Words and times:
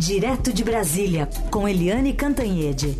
Direto 0.00 0.50
de 0.50 0.64
Brasília, 0.64 1.28
com 1.50 1.68
Eliane 1.68 2.14
Cantanhede. 2.14 2.96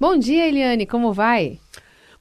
Bom 0.00 0.16
dia, 0.16 0.48
Eliane, 0.48 0.86
como 0.86 1.12
vai? 1.12 1.60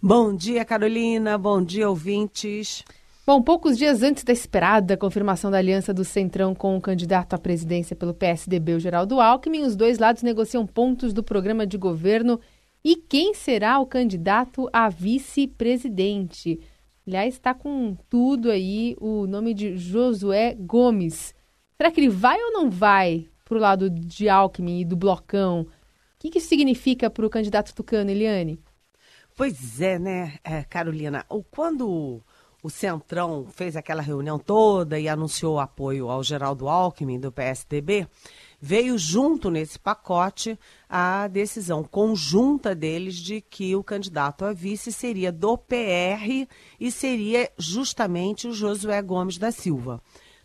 Bom 0.04 0.36
dia, 0.36 0.66
Carolina. 0.66 1.38
Bom 1.38 1.64
dia, 1.64 1.88
ouvintes. 1.88 2.84
Bom, 3.26 3.42
poucos 3.42 3.78
dias 3.78 4.04
antes 4.04 4.26
da 4.26 4.34
esperada 4.34 4.98
confirmação 4.98 5.50
da 5.50 5.58
aliança 5.58 5.94
do 5.94 6.04
Centrão 6.04 6.54
com 6.54 6.76
o 6.76 6.82
candidato 6.82 7.34
à 7.34 7.38
presidência 7.38 7.96
pelo 7.96 8.14
PSDB, 8.14 8.74
o 8.74 8.80
Geraldo 8.80 9.22
Alckmin, 9.22 9.64
os 9.64 9.78
dois 9.78 10.00
lados 10.00 10.22
negociam 10.22 10.68
pontos 10.68 11.14
do 11.14 11.24
programa 11.24 11.66
de 11.66 11.78
governo 11.78 12.42
e 12.86 12.96
quem 12.96 13.34
será 13.34 13.80
o 13.80 13.88
candidato 13.88 14.70
a 14.72 14.88
vice-presidente. 14.90 16.60
Aliás, 17.08 17.34
está 17.34 17.52
com 17.52 17.98
tudo 18.08 18.52
aí 18.52 18.96
o 19.02 19.26
nome 19.26 19.56
de 19.56 19.76
Josué 19.76 20.54
Gomes. 20.54 21.34
Será 21.76 21.90
que 21.90 22.00
ele 22.00 22.10
vai 22.10 22.40
ou 22.40 22.52
não 22.52 22.70
vai 22.70 23.28
para 23.44 23.58
o 23.58 23.60
lado 23.60 23.90
de 23.90 24.30
Alckmin 24.30 24.82
e 24.82 24.86
do 24.86 24.96
Blocão? 24.96 25.62
O 25.62 25.68
que, 26.20 26.30
que 26.30 26.38
isso 26.38 26.48
significa 26.48 27.10
para 27.10 27.26
o 27.26 27.30
candidato 27.30 27.74
tucano, 27.74 28.12
Eliane? 28.12 28.60
Pois 29.36 29.82
é, 29.82 29.98
né, 29.98 30.36
é, 30.44 30.64
Carolina? 30.64 31.26
Quando 31.50 32.22
o 32.66 32.70
Centrão 32.72 33.46
fez 33.52 33.76
aquela 33.76 34.02
reunião 34.02 34.40
toda 34.40 35.00
e 35.00 35.08
anunciou 35.08 35.60
apoio 35.60 36.10
ao 36.10 36.24
Geraldo 36.24 36.68
Alckmin 36.68 37.20
do 37.20 37.32
PSDB, 37.32 38.08
veio 38.60 38.98
junto 38.98 39.52
nesse 39.52 39.78
pacote 39.78 40.58
a 40.90 41.28
decisão 41.28 41.84
conjunta 41.84 42.74
deles 42.74 43.18
de 43.18 43.40
que 43.40 43.76
o 43.76 43.84
candidato 43.84 44.44
a 44.46 44.52
vice 44.52 44.92
seria 44.92 45.32
do 45.32 45.56
PR 45.56 46.48
e 46.80 46.90
seria 46.90 47.52
justamente 47.56 48.48
o 48.48 48.52
Josué 48.52 49.00
Gomes 49.00 49.38
da 49.38 49.52
Silva, 49.52 50.02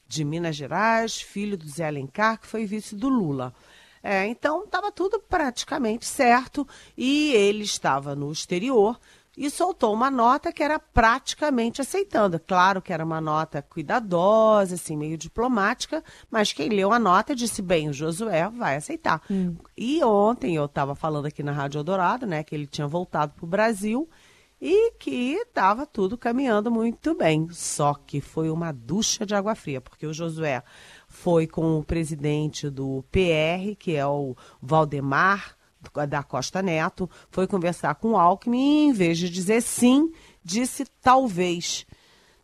de 0.06 0.22
Minas 0.22 0.56
Gerais, 0.56 1.22
filho 1.22 1.56
do 1.56 1.66
Zé 1.66 1.86
Alencar, 1.86 2.38
que 2.38 2.46
foi 2.46 2.66
vice 2.66 2.94
do 2.94 3.08
Lula. 3.08 3.54
É, 4.02 4.26
então 4.26 4.64
estava 4.64 4.92
tudo 4.92 5.18
praticamente 5.20 6.04
certo 6.04 6.68
e 6.98 7.32
ele 7.32 7.64
estava 7.64 8.14
no 8.14 8.30
exterior 8.30 8.98
e 9.40 9.48
soltou 9.48 9.94
uma 9.94 10.10
nota 10.10 10.52
que 10.52 10.62
era 10.62 10.78
praticamente 10.78 11.80
aceitando. 11.80 12.38
Claro 12.38 12.82
que 12.82 12.92
era 12.92 13.02
uma 13.02 13.22
nota 13.22 13.62
cuidadosa, 13.62 14.74
assim, 14.74 14.94
meio 14.94 15.16
diplomática, 15.16 16.04
mas 16.30 16.52
quem 16.52 16.68
leu 16.68 16.92
a 16.92 16.98
nota 16.98 17.34
disse, 17.34 17.62
bem, 17.62 17.88
o 17.88 17.92
Josué 17.94 18.50
vai 18.50 18.76
aceitar. 18.76 19.22
Hum. 19.30 19.56
E 19.74 20.04
ontem 20.04 20.56
eu 20.56 20.66
estava 20.66 20.94
falando 20.94 21.24
aqui 21.24 21.42
na 21.42 21.52
Rádio 21.52 21.78
Eldorado, 21.78 22.26
né, 22.26 22.44
que 22.44 22.54
ele 22.54 22.66
tinha 22.66 22.86
voltado 22.86 23.32
para 23.32 23.46
o 23.46 23.48
Brasil 23.48 24.06
e 24.60 24.92
que 24.98 25.32
estava 25.36 25.86
tudo 25.86 26.18
caminhando 26.18 26.70
muito 26.70 27.14
bem. 27.14 27.48
Só 27.50 27.94
que 27.94 28.20
foi 28.20 28.50
uma 28.50 28.72
ducha 28.72 29.24
de 29.24 29.34
água 29.34 29.54
fria, 29.54 29.80
porque 29.80 30.06
o 30.06 30.12
Josué 30.12 30.62
foi 31.08 31.46
com 31.46 31.78
o 31.78 31.82
presidente 31.82 32.68
do 32.68 33.02
PR, 33.10 33.74
que 33.78 33.96
é 33.96 34.06
o 34.06 34.36
Valdemar 34.60 35.56
da 36.08 36.22
Costa 36.22 36.62
Neto, 36.62 37.08
foi 37.30 37.46
conversar 37.46 37.94
com 37.96 38.12
o 38.12 38.16
Alckmin 38.16 38.86
e, 38.86 38.88
em 38.88 38.92
vez 38.92 39.18
de 39.18 39.30
dizer 39.30 39.62
sim, 39.62 40.12
disse 40.44 40.84
talvez. 41.00 41.86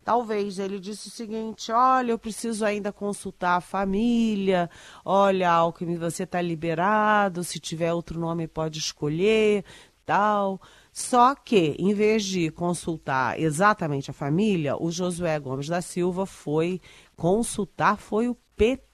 Talvez. 0.07 0.57
Ele 0.57 0.79
disse 0.79 1.09
o 1.09 1.11
seguinte: 1.11 1.69
olha, 1.69 2.11
eu 2.11 2.17
preciso 2.17 2.63
ainda 2.63 2.93
consultar 2.93 3.57
a 3.57 3.61
família. 3.61 4.69
Olha, 5.03 5.51
Alckmin, 5.51 5.97
você 5.97 6.23
está 6.23 6.41
liberado. 6.41 7.43
Se 7.43 7.59
tiver 7.59 7.93
outro 7.93 8.17
nome, 8.17 8.47
pode 8.47 8.79
escolher. 8.79 9.65
Tal. 10.05 10.61
Só 10.93 11.35
que, 11.35 11.75
em 11.77 11.93
vez 11.93 12.23
de 12.23 12.49
consultar 12.49 13.37
exatamente 13.37 14.09
a 14.09 14.13
família, 14.13 14.81
o 14.81 14.89
Josué 14.89 15.37
Gomes 15.39 15.67
da 15.67 15.81
Silva 15.81 16.25
foi 16.25 16.79
consultar, 17.15 17.97
foi 17.97 18.29
o 18.29 18.37
PT. 18.55 18.86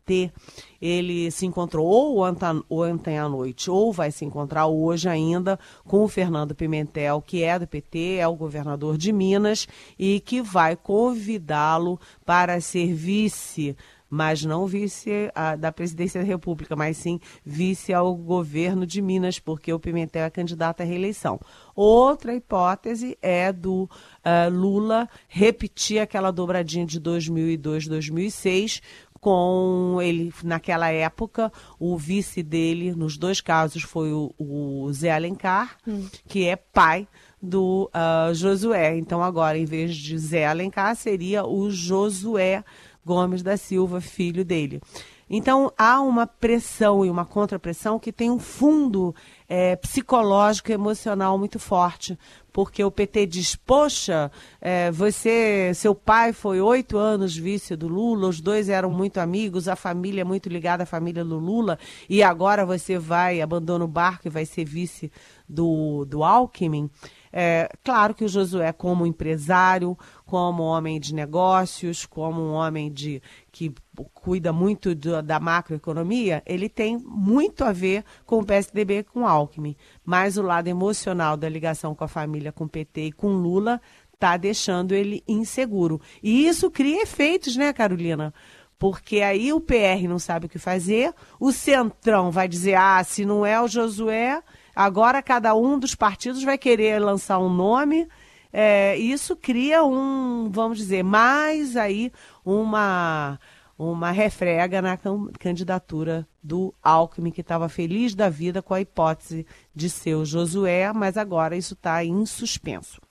Ele 0.82 1.32
se 1.32 1.46
encontrou 1.46 1.86
ou 1.86 2.26
ontem 2.70 3.18
à 3.18 3.30
noite, 3.30 3.70
ou 3.70 3.94
vai 3.94 4.12
se 4.12 4.26
encontrar 4.26 4.68
hoje 4.68 5.08
ainda 5.08 5.60
com 5.86 6.04
o 6.04 6.08
Fernando 6.08 6.54
Pimentel, 6.54 7.22
que 7.22 7.44
é 7.44 7.58
do 7.58 7.68
PT, 7.68 8.18
é 8.18 8.28
o 8.28 8.36
governador 8.36 8.98
de 8.98 9.14
Minas, 9.14 9.68
e 9.98 10.20
que 10.20 10.42
vai 10.42 10.76
convidá-lo 10.76 12.00
para 12.26 12.60
ser 12.60 12.94
vice 12.94 13.76
mas 14.14 14.46
não 14.46 14.68
vice 14.68 15.32
a, 15.34 15.56
da 15.56 15.72
presidência 15.72 16.22
da 16.22 16.28
República, 16.28 16.76
mas 16.76 16.98
sim 16.98 17.20
vice 17.44 17.92
ao 17.92 18.16
governo 18.16 18.86
de 18.86 19.02
Minas, 19.02 19.40
porque 19.40 19.74
o 19.74 19.80
Pimentel 19.80 20.26
é 20.26 20.30
candidato 20.30 20.82
à 20.82 20.84
reeleição. 20.84 21.40
Outra 21.76 22.36
hipótese 22.36 23.18
é 23.24 23.52
do 23.52 23.86
uh, 23.86 24.52
Lula 24.52 25.10
repetir 25.28 25.98
aquela 25.98 26.30
dobradinha 26.30 26.86
de 26.86 27.00
2002, 27.00 27.88
2006, 27.88 28.84
com 29.24 30.00
ele, 30.02 30.34
naquela 30.44 30.90
época, 30.90 31.50
o 31.80 31.98
vice 31.98 32.44
dele, 32.44 32.94
nos 32.94 33.18
dois 33.18 33.40
casos, 33.40 33.82
foi 33.82 34.12
o, 34.12 34.36
o 34.38 34.92
Zé 34.92 35.14
Alencar, 35.14 35.78
hum. 35.88 36.10
que 36.28 36.46
é 36.46 36.58
pai 36.58 37.08
do 37.42 37.90
uh, 37.94 38.36
Josué. 38.36 38.98
Então, 38.98 39.24
agora, 39.24 39.58
em 39.58 39.64
vez 39.64 39.96
de 39.96 40.18
Zé 40.18 40.46
Alencar, 40.46 40.94
seria 40.98 41.46
o 41.46 41.72
Josué 41.72 42.66
Gomes 43.06 43.42
da 43.42 43.56
Silva, 43.56 44.02
filho 44.02 44.44
dele. 44.44 44.82
Então, 45.30 45.72
há 45.78 46.02
uma 46.02 46.28
pressão 46.28 47.06
e 47.06 47.10
uma 47.10 47.26
contrapressão 47.26 47.98
que 47.98 48.12
tem 48.12 48.30
um 48.30 48.40
fundo 48.40 49.16
é, 49.48 49.76
psicológico 49.76 50.72
e 50.72 50.74
emocional 50.74 51.38
muito 51.38 51.60
forte, 51.60 52.18
porque 52.52 52.84
o 52.84 52.92
PT 52.92 53.26
diz, 53.26 53.56
poxa, 53.56 54.32
é, 54.62 54.92
você, 54.92 55.72
seu 55.74 55.96
pai 55.96 56.34
foi 56.34 56.62
oito 56.62 56.98
anos 56.98 57.36
vice 57.36 57.76
do 57.76 57.88
Lula, 57.88 58.28
os 58.28 58.40
dois 58.40 58.70
eram 58.70 58.92
muito 58.92 59.20
amigos, 59.20 59.68
a 59.68 59.76
família 59.76 60.22
é 60.22 60.24
muito 60.24 60.50
ligada 60.50 60.84
à 60.84 60.86
família 60.86 61.24
do 61.24 61.40
Lula, 61.40 61.80
e 62.08 62.22
agora 62.22 62.66
você 62.66 62.98
vai, 62.98 63.42
abandona 63.42 63.86
o 63.86 63.88
barco 63.88 64.28
e 64.28 64.30
vai 64.30 64.46
ser 64.46 64.66
vice 64.66 65.12
do, 65.48 66.06
do 66.06 66.24
Alckmin. 66.24 66.90
É, 67.36 67.68
claro 67.84 68.14
que 68.14 68.24
o 68.24 68.30
Josué, 68.30 68.72
como 68.72 69.08
empresário, 69.08 69.98
como 70.24 70.62
homem 70.62 71.00
de 71.00 71.16
negócios, 71.16 72.06
como 72.06 72.40
um 72.40 72.52
homem 72.52 72.92
de 72.92 73.24
que 73.52 73.74
cuida 74.14 74.54
muito 74.54 74.94
do, 74.94 75.20
da 75.24 75.40
macroeconomia, 75.40 76.44
ele 76.46 76.70
tem 76.70 76.96
muito 76.96 77.64
a 77.64 77.72
ver 77.72 78.06
com 78.24 78.38
o 78.38 78.46
PSDB 78.46 79.00
e 79.00 79.04
com 79.04 79.22
o 79.22 79.28
Alckmin. 79.28 79.76
Mas 80.06 80.38
o 80.38 80.44
lado 80.44 80.68
emocional 80.68 81.36
da 81.36 81.50
ligação 81.50 81.96
com 81.96 82.04
a 82.04 82.08
família, 82.08 82.52
com 82.52 82.66
o 82.66 82.70
PT 82.70 83.06
e 83.06 83.12
com 83.12 83.34
Lula, 83.34 83.82
está 84.14 84.38
deixando 84.38 84.94
ele 84.94 85.24
inseguro. 85.28 86.00
E 86.22 86.48
isso 86.48 86.70
cria 86.70 87.02
efeitos, 87.02 87.58
né, 87.58 87.74
Carolina? 87.74 88.32
Porque 88.78 89.22
aí 89.22 89.52
o 89.52 89.60
PR 89.62 90.08
não 90.08 90.20
sabe 90.20 90.46
o 90.46 90.50
que 90.50 90.60
fazer, 90.60 91.14
o 91.40 91.52
Centrão 91.52 92.30
vai 92.30 92.48
dizer: 92.48 92.76
ah, 92.76 93.04
se 93.04 93.26
não 93.26 93.46
é 93.46 93.60
o 93.60 93.68
Josué, 93.68 94.42
Agora 94.76 95.22
cada 95.22 95.56
um 95.56 95.78
dos 95.78 95.96
partidos 95.96 96.44
vai 96.44 96.58
querer 96.58 97.00
lançar 97.00 97.40
um 97.40 97.50
nome. 97.50 98.08
É, 98.52 98.96
isso 98.98 99.36
cria 99.36 99.84
um, 99.84 100.50
vamos 100.52 100.78
dizer, 100.78 101.04
mais 101.04 101.76
aí 101.76 102.12
uma 102.46 103.40
uma 103.78 104.12
refrega 104.12 104.82
na 104.82 104.98
candidatura 105.40 106.28
do 106.42 106.74
Alckmin, 106.82 107.32
que 107.32 107.42
estava 107.42 107.68
feliz 107.68 108.14
da 108.14 108.30
vida 108.30 108.62
com 108.62 108.74
a 108.74 108.82
hipótese 108.82 109.46
de 109.76 109.90
ser 109.90 110.16
o 110.16 110.26
Josué, 110.26 110.94
mas 110.94 111.18
agora 111.18 111.58
isso 111.58 111.74
está 111.74 112.04
em 112.06 112.26
suspenso. 112.26 113.02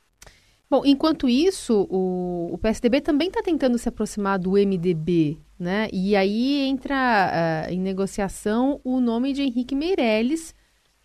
Bom, 0.71 0.83
enquanto 0.87 1.29
isso, 1.29 1.87
o, 1.91 2.49
o 2.53 2.59
PSDB 2.59 3.01
também 3.03 3.29
está 3.29 3.43
tentando 3.43 3.77
se 3.77 3.89
aproximar 3.89 4.39
do 4.39 4.53
MDB, 4.53 5.39
né? 5.59 5.89
E 5.93 6.17
aí 6.17 6.61
entra 6.63 7.67
uh, 7.69 7.71
em 7.71 7.79
negociação 7.79 8.81
o 8.83 8.99
nome 8.99 9.35
de 9.35 9.43
Henrique 9.43 9.75
Meirelles, 9.75 10.55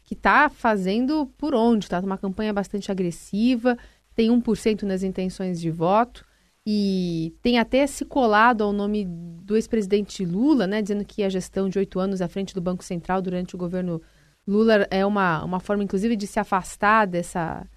que 0.07 0.13
está 0.13 0.47
fazendo 0.47 1.29
por 1.37 1.53
onde? 1.53 1.85
Está 1.85 1.99
uma 1.99 2.17
campanha 2.17 2.53
bastante 2.53 2.89
agressiva, 2.89 3.77
tem 4.15 4.29
1% 4.29 4.83
nas 4.83 5.03
intenções 5.03 5.59
de 5.59 5.69
voto 5.69 6.25
e 6.65 7.35
tem 7.41 7.59
até 7.59 7.85
se 7.85 8.05
colado 8.05 8.63
ao 8.63 8.71
nome 8.71 9.05
do 9.05 9.57
ex-presidente 9.57 10.23
Lula, 10.25 10.65
né, 10.65 10.81
dizendo 10.81 11.03
que 11.03 11.23
a 11.23 11.29
gestão 11.29 11.67
de 11.67 11.77
oito 11.77 11.99
anos 11.99 12.21
à 12.21 12.29
frente 12.29 12.55
do 12.55 12.61
Banco 12.61 12.85
Central 12.85 13.21
durante 13.21 13.53
o 13.53 13.57
governo 13.57 14.01
Lula 14.47 14.87
é 14.89 15.05
uma, 15.05 15.43
uma 15.43 15.59
forma, 15.59 15.83
inclusive, 15.83 16.15
de 16.15 16.25
se 16.25 16.39
afastar 16.39 17.05
dessa, 17.05 17.67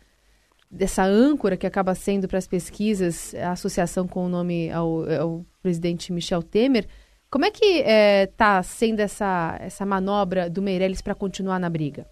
dessa 0.70 1.02
âncora 1.02 1.56
que 1.56 1.66
acaba 1.66 1.96
sendo 1.96 2.28
para 2.28 2.38
as 2.38 2.46
pesquisas 2.46 3.34
a 3.34 3.50
associação 3.50 4.06
com 4.06 4.24
o 4.24 4.28
nome 4.28 4.70
ao, 4.70 5.10
ao 5.20 5.46
presidente 5.60 6.12
Michel 6.12 6.44
Temer. 6.44 6.86
Como 7.28 7.44
é 7.44 7.50
que 7.50 7.64
está 7.64 8.58
é, 8.58 8.62
sendo 8.62 9.00
essa, 9.00 9.56
essa 9.60 9.84
manobra 9.84 10.48
do 10.48 10.62
Meirelles 10.62 11.02
para 11.02 11.14
continuar 11.14 11.58
na 11.58 11.68
briga? 11.68 12.06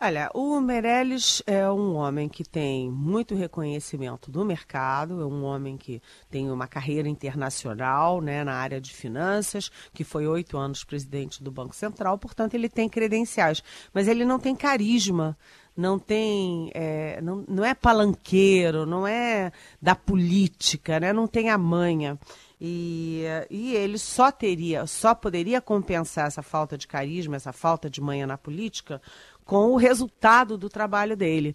Olha, 0.00 0.28
o 0.34 0.60
Meirelles 0.60 1.42
é 1.46 1.70
um 1.70 1.94
homem 1.94 2.28
que 2.28 2.44
tem 2.44 2.90
muito 2.90 3.34
reconhecimento 3.34 4.30
do 4.30 4.44
mercado, 4.44 5.22
é 5.22 5.24
um 5.24 5.44
homem 5.44 5.76
que 5.76 6.02
tem 6.28 6.50
uma 6.50 6.66
carreira 6.66 7.08
internacional 7.08 8.20
né, 8.20 8.42
na 8.42 8.54
área 8.54 8.80
de 8.80 8.92
finanças, 8.92 9.70
que 9.94 10.02
foi 10.02 10.26
oito 10.26 10.58
anos 10.58 10.84
presidente 10.84 11.42
do 11.42 11.50
Banco 11.50 11.74
Central, 11.74 12.18
portanto, 12.18 12.54
ele 12.54 12.68
tem 12.68 12.88
credenciais, 12.88 13.62
mas 13.92 14.08
ele 14.08 14.24
não 14.24 14.38
tem 14.38 14.54
carisma 14.54 15.36
não 15.76 15.98
tem, 15.98 16.70
é, 16.72 17.20
não, 17.20 17.44
não 17.48 17.64
é 17.64 17.74
palanqueiro, 17.74 18.86
não 18.86 19.06
é 19.06 19.50
da 19.82 19.94
política, 19.94 21.00
né? 21.00 21.12
não 21.12 21.26
tem 21.26 21.50
a 21.50 21.58
manha. 21.58 22.18
E, 22.60 23.24
e 23.50 23.74
ele 23.74 23.98
só 23.98 24.30
teria, 24.30 24.86
só 24.86 25.14
poderia 25.14 25.60
compensar 25.60 26.28
essa 26.28 26.42
falta 26.42 26.78
de 26.78 26.86
carisma, 26.86 27.36
essa 27.36 27.52
falta 27.52 27.90
de 27.90 28.00
manha 28.00 28.26
na 28.26 28.38
política, 28.38 29.02
com 29.44 29.72
o 29.72 29.76
resultado 29.76 30.56
do 30.56 30.68
trabalho 30.68 31.16
dele. 31.16 31.54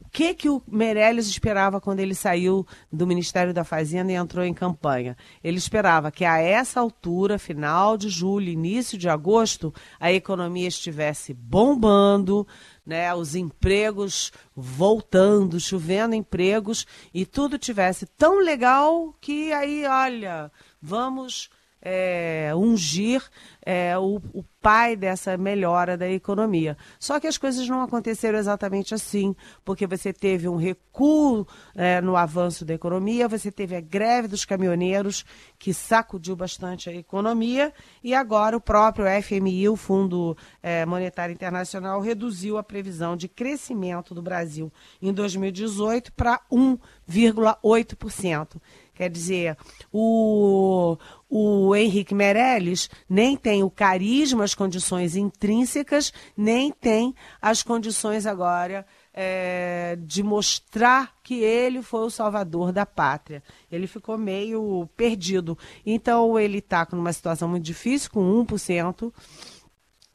O 0.00 0.08
que, 0.10 0.34
que 0.34 0.48
o 0.48 0.60
Meirelles 0.66 1.28
esperava 1.28 1.80
quando 1.80 2.00
ele 2.00 2.14
saiu 2.14 2.66
do 2.90 3.06
Ministério 3.06 3.54
da 3.54 3.62
Fazenda 3.62 4.10
e 4.10 4.16
entrou 4.16 4.44
em 4.44 4.52
campanha? 4.52 5.16
Ele 5.44 5.58
esperava 5.58 6.10
que 6.10 6.24
a 6.24 6.38
essa 6.38 6.80
altura, 6.80 7.38
final 7.38 7.96
de 7.96 8.08
julho, 8.08 8.48
início 8.48 8.98
de 8.98 9.08
agosto, 9.08 9.72
a 10.00 10.10
economia 10.10 10.66
estivesse 10.66 11.32
bombando, 11.32 12.46
né, 12.84 13.14
os 13.14 13.36
empregos 13.36 14.32
voltando, 14.56 15.60
chovendo 15.60 16.14
empregos 16.14 16.86
e 17.14 17.24
tudo 17.24 17.58
tivesse 17.58 18.04
tão 18.04 18.40
legal 18.40 19.14
que 19.20 19.52
aí, 19.52 19.86
olha, 19.86 20.50
vamos 20.82 21.50
é, 21.82 22.52
ungir 22.54 23.22
é, 23.64 23.96
o, 23.98 24.20
o, 24.32 24.44
pai 24.60 24.94
dessa 24.94 25.38
melhora 25.38 25.96
da 25.96 26.06
economia. 26.06 26.76
Só 26.98 27.18
que 27.18 27.26
as 27.26 27.38
coisas 27.38 27.66
não 27.66 27.80
aconteceram 27.80 28.38
exatamente 28.38 28.94
assim, 28.94 29.34
porque 29.64 29.86
você 29.86 30.12
teve 30.12 30.46
um 30.46 30.56
recuo 30.56 31.46
é, 31.74 31.98
no 32.02 32.14
avanço 32.14 32.62
da 32.62 32.74
economia, 32.74 33.26
você 33.26 33.50
teve 33.50 33.74
a 33.74 33.80
greve 33.80 34.28
dos 34.28 34.44
caminhoneiros, 34.44 35.24
que 35.58 35.72
sacudiu 35.72 36.36
bastante 36.36 36.90
a 36.90 36.94
economia, 36.94 37.72
e 38.04 38.14
agora 38.14 38.54
o 38.54 38.60
próprio 38.60 39.06
FMI, 39.22 39.70
o 39.70 39.76
Fundo 39.76 40.36
é, 40.62 40.84
Monetário 40.84 41.32
Internacional, 41.32 42.02
reduziu 42.02 42.58
a 42.58 42.62
previsão 42.62 43.16
de 43.16 43.28
crescimento 43.28 44.14
do 44.14 44.20
Brasil 44.20 44.70
em 45.00 45.10
2018 45.10 46.12
para 46.12 46.38
1,8%. 46.52 48.60
Quer 49.00 49.08
dizer, 49.08 49.56
o, 49.90 50.94
o 51.26 51.74
Henrique 51.74 52.14
Meirelles 52.14 52.90
nem 53.08 53.34
tem 53.34 53.62
o 53.62 53.70
carisma, 53.70 54.44
as 54.44 54.54
condições 54.54 55.16
intrínsecas, 55.16 56.12
nem 56.36 56.70
tem 56.70 57.14
as 57.40 57.62
condições 57.62 58.26
agora 58.26 58.84
é, 59.14 59.96
de 60.02 60.22
mostrar 60.22 61.14
que 61.22 61.36
ele 61.36 61.80
foi 61.80 62.04
o 62.04 62.10
salvador 62.10 62.72
da 62.72 62.84
pátria. 62.84 63.42
Ele 63.72 63.86
ficou 63.86 64.18
meio 64.18 64.86
perdido. 64.94 65.56
Então, 65.86 66.38
ele 66.38 66.58
está 66.58 66.86
numa 66.92 67.14
situação 67.14 67.48
muito 67.48 67.64
difícil, 67.64 68.10
com 68.10 68.44
1% 68.44 69.10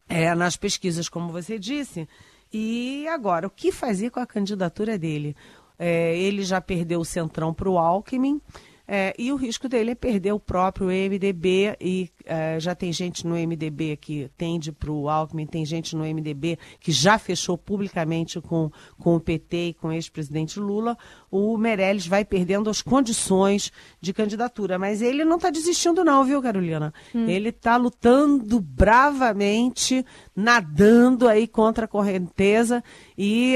é, 0.07 0.35
nas 0.35 0.55
pesquisas, 0.55 1.09
como 1.09 1.31
você 1.31 1.57
disse. 1.57 2.07
E 2.53 3.07
agora, 3.07 3.47
o 3.47 3.49
que 3.49 3.71
fazer 3.71 4.11
com 4.11 4.19
a 4.19 4.27
candidatura 4.27 4.95
dele? 4.95 5.35
É, 5.77 6.17
ele 6.17 6.43
já 6.43 6.61
perdeu 6.61 6.99
o 6.99 7.05
centrão 7.05 7.53
para 7.53 7.69
o 7.69 7.77
Alckmin. 7.77 8.41
É, 8.87 9.13
e 9.17 9.31
o 9.31 9.35
risco 9.35 9.67
dele 9.67 9.91
é 9.91 9.95
perder 9.95 10.33
o 10.33 10.39
próprio 10.39 10.87
MDB, 10.87 11.75
e 11.81 12.09
é, 12.25 12.59
já 12.59 12.75
tem 12.75 12.93
gente 12.93 13.25
no 13.25 13.35
MDB 13.35 13.97
que 13.97 14.29
tende 14.37 14.71
para 14.71 14.91
o 14.91 15.09
Alckmin, 15.09 15.45
tem 15.47 15.65
gente 15.65 15.95
no 15.95 16.03
MDB 16.03 16.57
que 16.79 16.91
já 16.91 17.17
fechou 17.17 17.57
publicamente 17.57 18.39
com, 18.39 18.71
com 18.99 19.15
o 19.15 19.19
PT 19.19 19.69
e 19.69 19.73
com 19.73 19.87
o 19.87 19.91
ex-presidente 19.91 20.59
Lula. 20.59 20.97
O 21.31 21.57
Meirelles 21.57 22.07
vai 22.07 22.23
perdendo 22.23 22.69
as 22.69 22.81
condições 22.81 23.71
de 23.99 24.13
candidatura. 24.13 24.77
Mas 24.77 25.01
ele 25.01 25.25
não 25.25 25.37
está 25.37 25.49
desistindo, 25.49 26.03
não, 26.03 26.23
viu, 26.23 26.41
Carolina? 26.41 26.93
Hum. 27.13 27.27
Ele 27.27 27.49
está 27.49 27.77
lutando 27.77 28.59
bravamente, 28.59 30.05
nadando 30.35 31.27
aí 31.27 31.47
contra 31.47 31.85
a 31.85 31.87
correnteza 31.87 32.83
e 33.17 33.55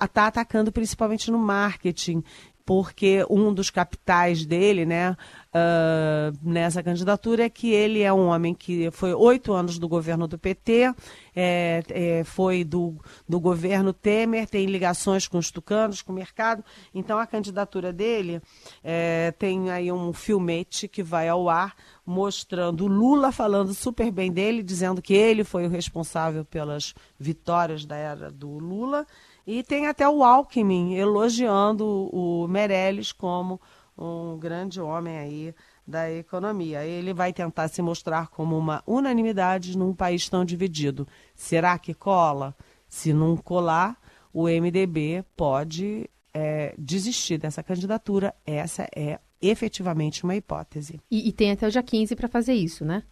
está 0.00 0.26
atacando 0.26 0.72
principalmente 0.72 1.30
no 1.30 1.38
marketing 1.38 2.22
porque 2.64 3.24
um 3.28 3.52
dos 3.52 3.70
capitais 3.70 4.46
dele, 4.46 4.86
né, 4.86 5.16
uh, 5.52 6.38
nessa 6.42 6.82
candidatura 6.82 7.44
é 7.44 7.50
que 7.50 7.70
ele 7.70 8.02
é 8.02 8.12
um 8.12 8.26
homem 8.26 8.54
que 8.54 8.90
foi 8.90 9.12
oito 9.12 9.52
anos 9.52 9.78
do 9.78 9.88
governo 9.88 10.26
do 10.26 10.38
PT, 10.38 10.94
é, 11.34 11.82
é, 11.88 12.24
foi 12.24 12.64
do, 12.64 12.96
do 13.28 13.40
governo 13.40 13.92
Temer, 13.92 14.48
tem 14.48 14.66
ligações 14.66 15.26
com 15.26 15.38
os 15.38 15.50
tucanos, 15.50 16.02
com 16.02 16.12
o 16.12 16.14
mercado. 16.14 16.64
Então 16.94 17.18
a 17.18 17.26
candidatura 17.26 17.92
dele 17.92 18.40
é, 18.82 19.32
tem 19.38 19.70
aí 19.70 19.90
um 19.90 20.12
filmete 20.12 20.86
que 20.88 21.02
vai 21.02 21.28
ao 21.28 21.48
ar 21.48 21.74
mostrando 22.04 22.86
Lula 22.86 23.30
falando 23.30 23.72
super 23.72 24.10
bem 24.10 24.32
dele, 24.32 24.62
dizendo 24.62 25.00
que 25.00 25.14
ele 25.14 25.44
foi 25.44 25.66
o 25.66 25.70
responsável 25.70 26.44
pelas 26.44 26.94
vitórias 27.18 27.84
da 27.84 27.96
era 27.96 28.30
do 28.30 28.58
Lula 28.58 29.06
e 29.46 29.62
tem 29.62 29.86
até 29.86 30.08
o 30.08 30.22
Alckmin 30.22 30.94
elogiando 30.94 31.84
o 32.12 32.46
Meirelles 32.48 33.12
como 33.12 33.60
um 33.96 34.38
grande 34.38 34.80
homem 34.80 35.18
aí 35.18 35.54
da 35.86 36.10
economia. 36.10 36.84
Ele 36.84 37.12
vai 37.12 37.32
tentar 37.32 37.68
se 37.68 37.82
mostrar 37.82 38.28
como 38.28 38.56
uma 38.56 38.82
unanimidade 38.86 39.76
num 39.76 39.94
país 39.94 40.28
tão 40.28 40.44
dividido. 40.44 41.06
Será 41.34 41.78
que 41.78 41.92
cola? 41.92 42.54
Se 42.88 43.12
não 43.12 43.36
colar, 43.36 43.98
o 44.32 44.44
MDB 44.44 45.24
pode 45.36 46.08
é, 46.32 46.74
desistir 46.78 47.38
dessa 47.38 47.62
candidatura. 47.62 48.34
Essa 48.46 48.88
é 48.94 49.18
efetivamente 49.40 50.24
uma 50.24 50.36
hipótese. 50.36 51.00
E, 51.10 51.28
e 51.28 51.32
tem 51.32 51.50
até 51.50 51.66
o 51.66 51.70
dia 51.70 51.82
15 51.82 52.14
para 52.14 52.28
fazer 52.28 52.54
isso, 52.54 52.84
né? 52.84 53.02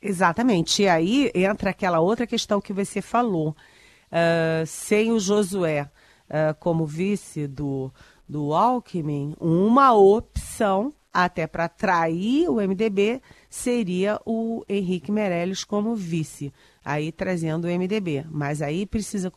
Exatamente. 0.00 0.82
E 0.82 0.88
aí 0.88 1.30
entra 1.34 1.70
aquela 1.70 2.00
outra 2.00 2.26
questão 2.26 2.60
que 2.60 2.72
você 2.72 3.00
falou 3.02 3.54
uh, 4.12 4.66
sem 4.66 5.12
o 5.12 5.20
Josué 5.20 5.90
uh, 6.28 6.54
como 6.58 6.86
vice 6.86 7.46
do, 7.46 7.92
do 8.28 8.52
Alckmin, 8.54 9.34
uma 9.40 9.92
opção 9.94 10.92
até 11.12 11.46
para 11.46 11.64
atrair 11.64 12.48
o 12.48 12.56
MDB 12.56 13.20
seria 13.48 14.20
o 14.24 14.64
Henrique 14.68 15.10
Meirelles 15.10 15.64
como 15.64 15.94
vice, 15.94 16.52
aí 16.84 17.10
trazendo 17.10 17.66
o 17.66 17.70
MDB. 17.70 18.24
Mas 18.30 18.62
aí 18.62 18.86
precisa 18.86 19.32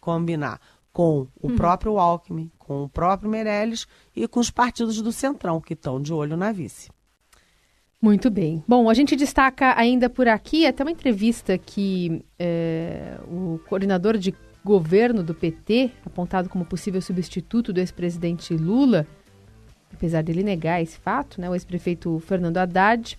combinar 0.00 0.60
com 0.92 1.26
o 1.42 1.48
uhum. 1.48 1.56
próprio 1.56 1.98
Alckmin, 1.98 2.50
com 2.58 2.84
o 2.84 2.88
próprio 2.88 3.28
Meirelles 3.28 3.86
e 4.14 4.28
com 4.28 4.38
os 4.38 4.50
partidos 4.50 5.02
do 5.02 5.10
Centrão, 5.10 5.60
que 5.60 5.72
estão 5.72 6.00
de 6.00 6.12
olho 6.12 6.36
na 6.36 6.52
vice. 6.52 6.88
Muito 8.04 8.28
bem. 8.28 8.62
Bom, 8.68 8.90
a 8.90 8.92
gente 8.92 9.16
destaca 9.16 9.72
ainda 9.78 10.10
por 10.10 10.28
aqui 10.28 10.66
até 10.66 10.84
uma 10.84 10.90
entrevista 10.90 11.56
que 11.56 12.22
é, 12.38 13.16
o 13.26 13.58
coordenador 13.66 14.18
de 14.18 14.34
governo 14.62 15.22
do 15.22 15.34
PT, 15.34 15.90
apontado 16.04 16.50
como 16.50 16.66
possível 16.66 17.00
substituto 17.00 17.72
do 17.72 17.80
ex-presidente 17.80 18.52
Lula, 18.52 19.06
apesar 19.90 20.22
dele 20.22 20.42
negar 20.42 20.82
esse 20.82 20.98
fato, 20.98 21.40
né, 21.40 21.48
o 21.48 21.54
ex-prefeito 21.54 22.22
Fernando 22.26 22.58
Haddad, 22.58 23.18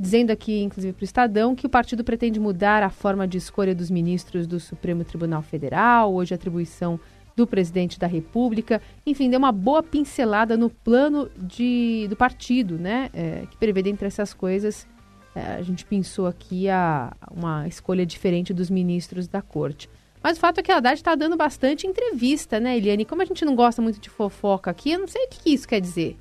dizendo 0.00 0.30
aqui, 0.30 0.62
inclusive 0.62 0.94
para 0.94 1.02
o 1.02 1.04
Estadão, 1.04 1.54
que 1.54 1.66
o 1.66 1.70
partido 1.70 2.02
pretende 2.02 2.40
mudar 2.40 2.82
a 2.82 2.88
forma 2.88 3.28
de 3.28 3.36
escolha 3.36 3.74
dos 3.74 3.90
ministros 3.90 4.46
do 4.46 4.58
Supremo 4.58 5.04
Tribunal 5.04 5.42
Federal, 5.42 6.14
hoje 6.14 6.32
atribuição 6.32 6.98
do 7.36 7.46
presidente 7.46 7.98
da 7.98 8.06
República. 8.06 8.80
Enfim, 9.04 9.28
deu 9.28 9.38
uma 9.38 9.52
boa 9.52 9.82
pincelada 9.82 10.56
no 10.56 10.70
plano 10.70 11.30
de, 11.36 12.06
do 12.08 12.16
partido, 12.16 12.78
né? 12.78 13.10
É, 13.12 13.46
que 13.50 13.56
prevê 13.56 13.82
dentre 13.82 14.06
essas 14.06 14.32
coisas, 14.32 14.86
é, 15.34 15.56
a 15.56 15.62
gente 15.62 15.84
pensou 15.84 16.26
aqui 16.26 16.68
a, 16.68 17.12
uma 17.30 17.66
escolha 17.66 18.06
diferente 18.06 18.54
dos 18.54 18.70
ministros 18.70 19.26
da 19.26 19.42
corte. 19.42 19.90
Mas 20.22 20.38
o 20.38 20.40
fato 20.40 20.58
é 20.58 20.62
que 20.62 20.72
a 20.72 20.78
Haddad 20.78 20.94
está 20.94 21.14
dando 21.14 21.36
bastante 21.36 21.86
entrevista, 21.86 22.58
né, 22.58 22.78
Eliane? 22.78 23.04
Como 23.04 23.20
a 23.20 23.24
gente 23.26 23.44
não 23.44 23.54
gosta 23.54 23.82
muito 23.82 24.00
de 24.00 24.08
fofoca 24.08 24.70
aqui, 24.70 24.92
eu 24.92 25.00
não 25.00 25.08
sei 25.08 25.26
o 25.26 25.28
que 25.28 25.52
isso 25.52 25.68
quer 25.68 25.80
dizer. 25.80 26.16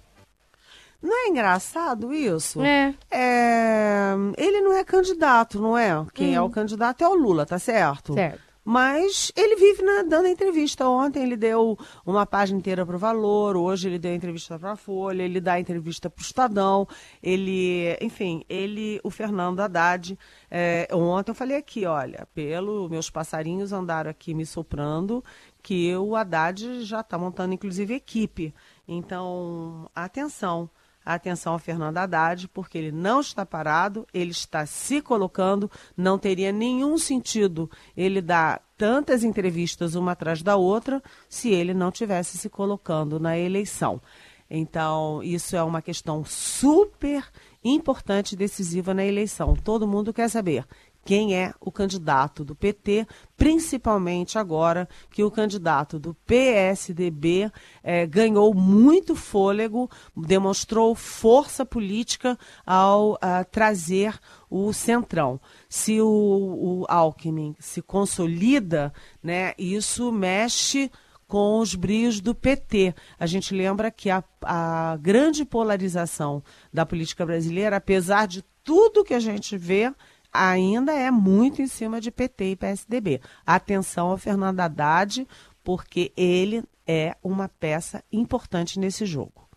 Não 1.01 1.25
é 1.25 1.29
engraçado 1.29 2.13
isso? 2.13 2.62
É. 2.62 2.93
é 3.12 4.13
ele 4.38 4.62
não 4.62 4.74
é 4.74 4.84
candidato, 4.84 5.62
não 5.62 5.77
é? 5.77 6.05
Quem 6.13 6.32
hum. 6.32 6.36
é 6.36 6.41
o 6.41 6.50
candidato 6.50 7.03
é 7.03 7.08
o 7.08 7.13
Lula, 7.13 7.46
tá 7.46 7.60
certo? 7.60 8.13
Certo. 8.13 8.52
Mas 8.65 9.32
ele 9.36 9.55
vive 9.58 9.84
né, 9.84 10.03
dando 10.03 10.27
entrevista. 10.27 10.88
Ontem 10.88 11.24
ele 11.24 11.36
deu 11.36 11.77
uma 12.05 12.25
página 12.25 12.60
inteira 12.60 12.86
para 12.86 12.96
o 12.96 13.00
Valor, 13.00 13.58
hoje 13.58 13.89
ele 13.89 14.00
deu 14.00 14.13
entrevista 14.13 14.58
para 14.58 14.72
a 14.72 14.75
Folha, 14.75 15.24
ele 15.24 15.41
dá 15.41 15.60
entrevista 15.60 16.10
para 16.10 16.22
o 16.22 16.24
Estadão, 16.25 16.88
ele, 17.22 17.98
enfim, 18.01 18.43
ele, 18.48 19.00
o 19.03 19.10
Fernando 19.10 19.60
Haddad. 19.60 20.17
É, 20.50 20.88
ontem 20.93 21.32
eu 21.32 21.36
falei 21.36 21.58
aqui, 21.58 21.86
olha, 21.86 22.27
pelo 22.34 22.88
meus 22.89 23.10
passarinhos 23.10 23.74
andaram 23.74 24.10
aqui 24.10 24.34
me 24.34 24.46
soprando 24.46 25.24
que 25.62 25.96
o 25.96 26.15
Haddad 26.15 26.84
já 26.84 27.01
está 27.01 27.17
montando, 27.17 27.53
inclusive, 27.53 27.93
equipe. 27.93 28.53
Então, 28.88 29.89
atenção 29.96 30.70
atenção 31.05 31.53
ao 31.53 31.60
Fernando 31.60 31.98
Haddad, 31.98 32.48
porque 32.50 32.77
ele 32.77 32.91
não 32.91 33.19
está 33.19 33.45
parado, 33.45 34.07
ele 34.13 34.31
está 34.31 34.65
se 34.65 35.01
colocando, 35.01 35.69
não 35.95 36.17
teria 36.17 36.51
nenhum 36.51 36.98
sentido 36.98 37.69
ele 37.95 38.22
dar 38.22 38.62
tantas 38.77 39.24
entrevistas 39.24 39.95
uma 39.95 40.12
atrás 40.12 40.41
da 40.41 40.55
outra 40.55 41.01
se 41.29 41.50
ele 41.50 41.74
não 41.74 41.91
tivesse 41.91 42.38
se 42.38 42.50
colocando 42.50 43.19
na 43.19 43.38
eleição. 43.38 44.01
Então, 44.50 45.24
isso 45.24 45.55
é 45.55 45.63
uma 45.63 45.81
questão 45.81 46.24
super 46.24 47.25
importante 47.63 48.33
e 48.33 48.38
decisiva 48.38 48.93
na 48.93 49.03
eleição. 49.03 49.55
Todo 49.55 49.88
mundo 49.88 50.13
quer 50.13 50.29
saber 50.29 50.65
quem 51.05 51.36
é 51.36 51.53
o 51.60 51.72
candidato 51.72 52.45
do 52.45 52.55
PT, 52.55 53.05
principalmente 53.36 54.38
agora 54.38 54.88
que 55.12 55.24
o 55.24 55.31
candidato 55.31 56.00
do 56.00 56.13
PSDB 56.25 57.51
eh, 57.83 58.05
ganhou 58.07 58.53
muito 58.53 59.15
fôlego, 59.15 59.89
demonstrou 60.15 60.95
força 60.95 61.65
política 61.65 62.38
ao 62.65 63.13
uh, 63.13 63.17
trazer 63.51 64.17
o 64.50 64.72
Centrão. 64.72 65.41
Se 65.67 66.00
o, 66.00 66.07
o 66.07 66.86
Alckmin 66.88 67.55
se 67.60 67.81
consolida, 67.81 68.93
né, 69.22 69.53
isso 69.57 70.12
mexe 70.12 70.89
com 71.27 71.60
os 71.60 71.74
brios 71.74 72.22
do 72.22 72.36
PT. 72.36 72.93
A 73.19 73.25
gente 73.25 73.53
lembra 73.53 73.89
que 73.89 74.10
a, 74.10 74.24
a 74.43 74.98
grande 75.01 75.43
polarização 75.43 76.43
da 76.72 76.86
política 76.86 77.25
brasileira, 77.25 77.77
apesar 77.77 78.27
de 78.27 78.43
tudo 78.63 79.03
que 79.03 79.13
a 79.13 79.19
gente 79.19 79.57
vê, 79.57 79.91
ainda 80.34 80.94
é 80.94 81.12
muito 81.12 81.62
em 81.62 81.68
cima 81.68 82.02
de 82.02 82.10
PT 82.10 82.52
e 82.52 82.56
PSDB. 82.56 83.22
Atenção 83.46 84.08
ao 84.08 84.18
Fernando 84.18 84.60
Haddad, 84.60 85.28
porque 85.63 86.12
ele 86.18 86.63
é 86.88 87.16
uma 87.24 87.48
peça 87.48 88.04
importante 88.12 88.80
nesse 88.80 89.06
jogo. 89.06 89.48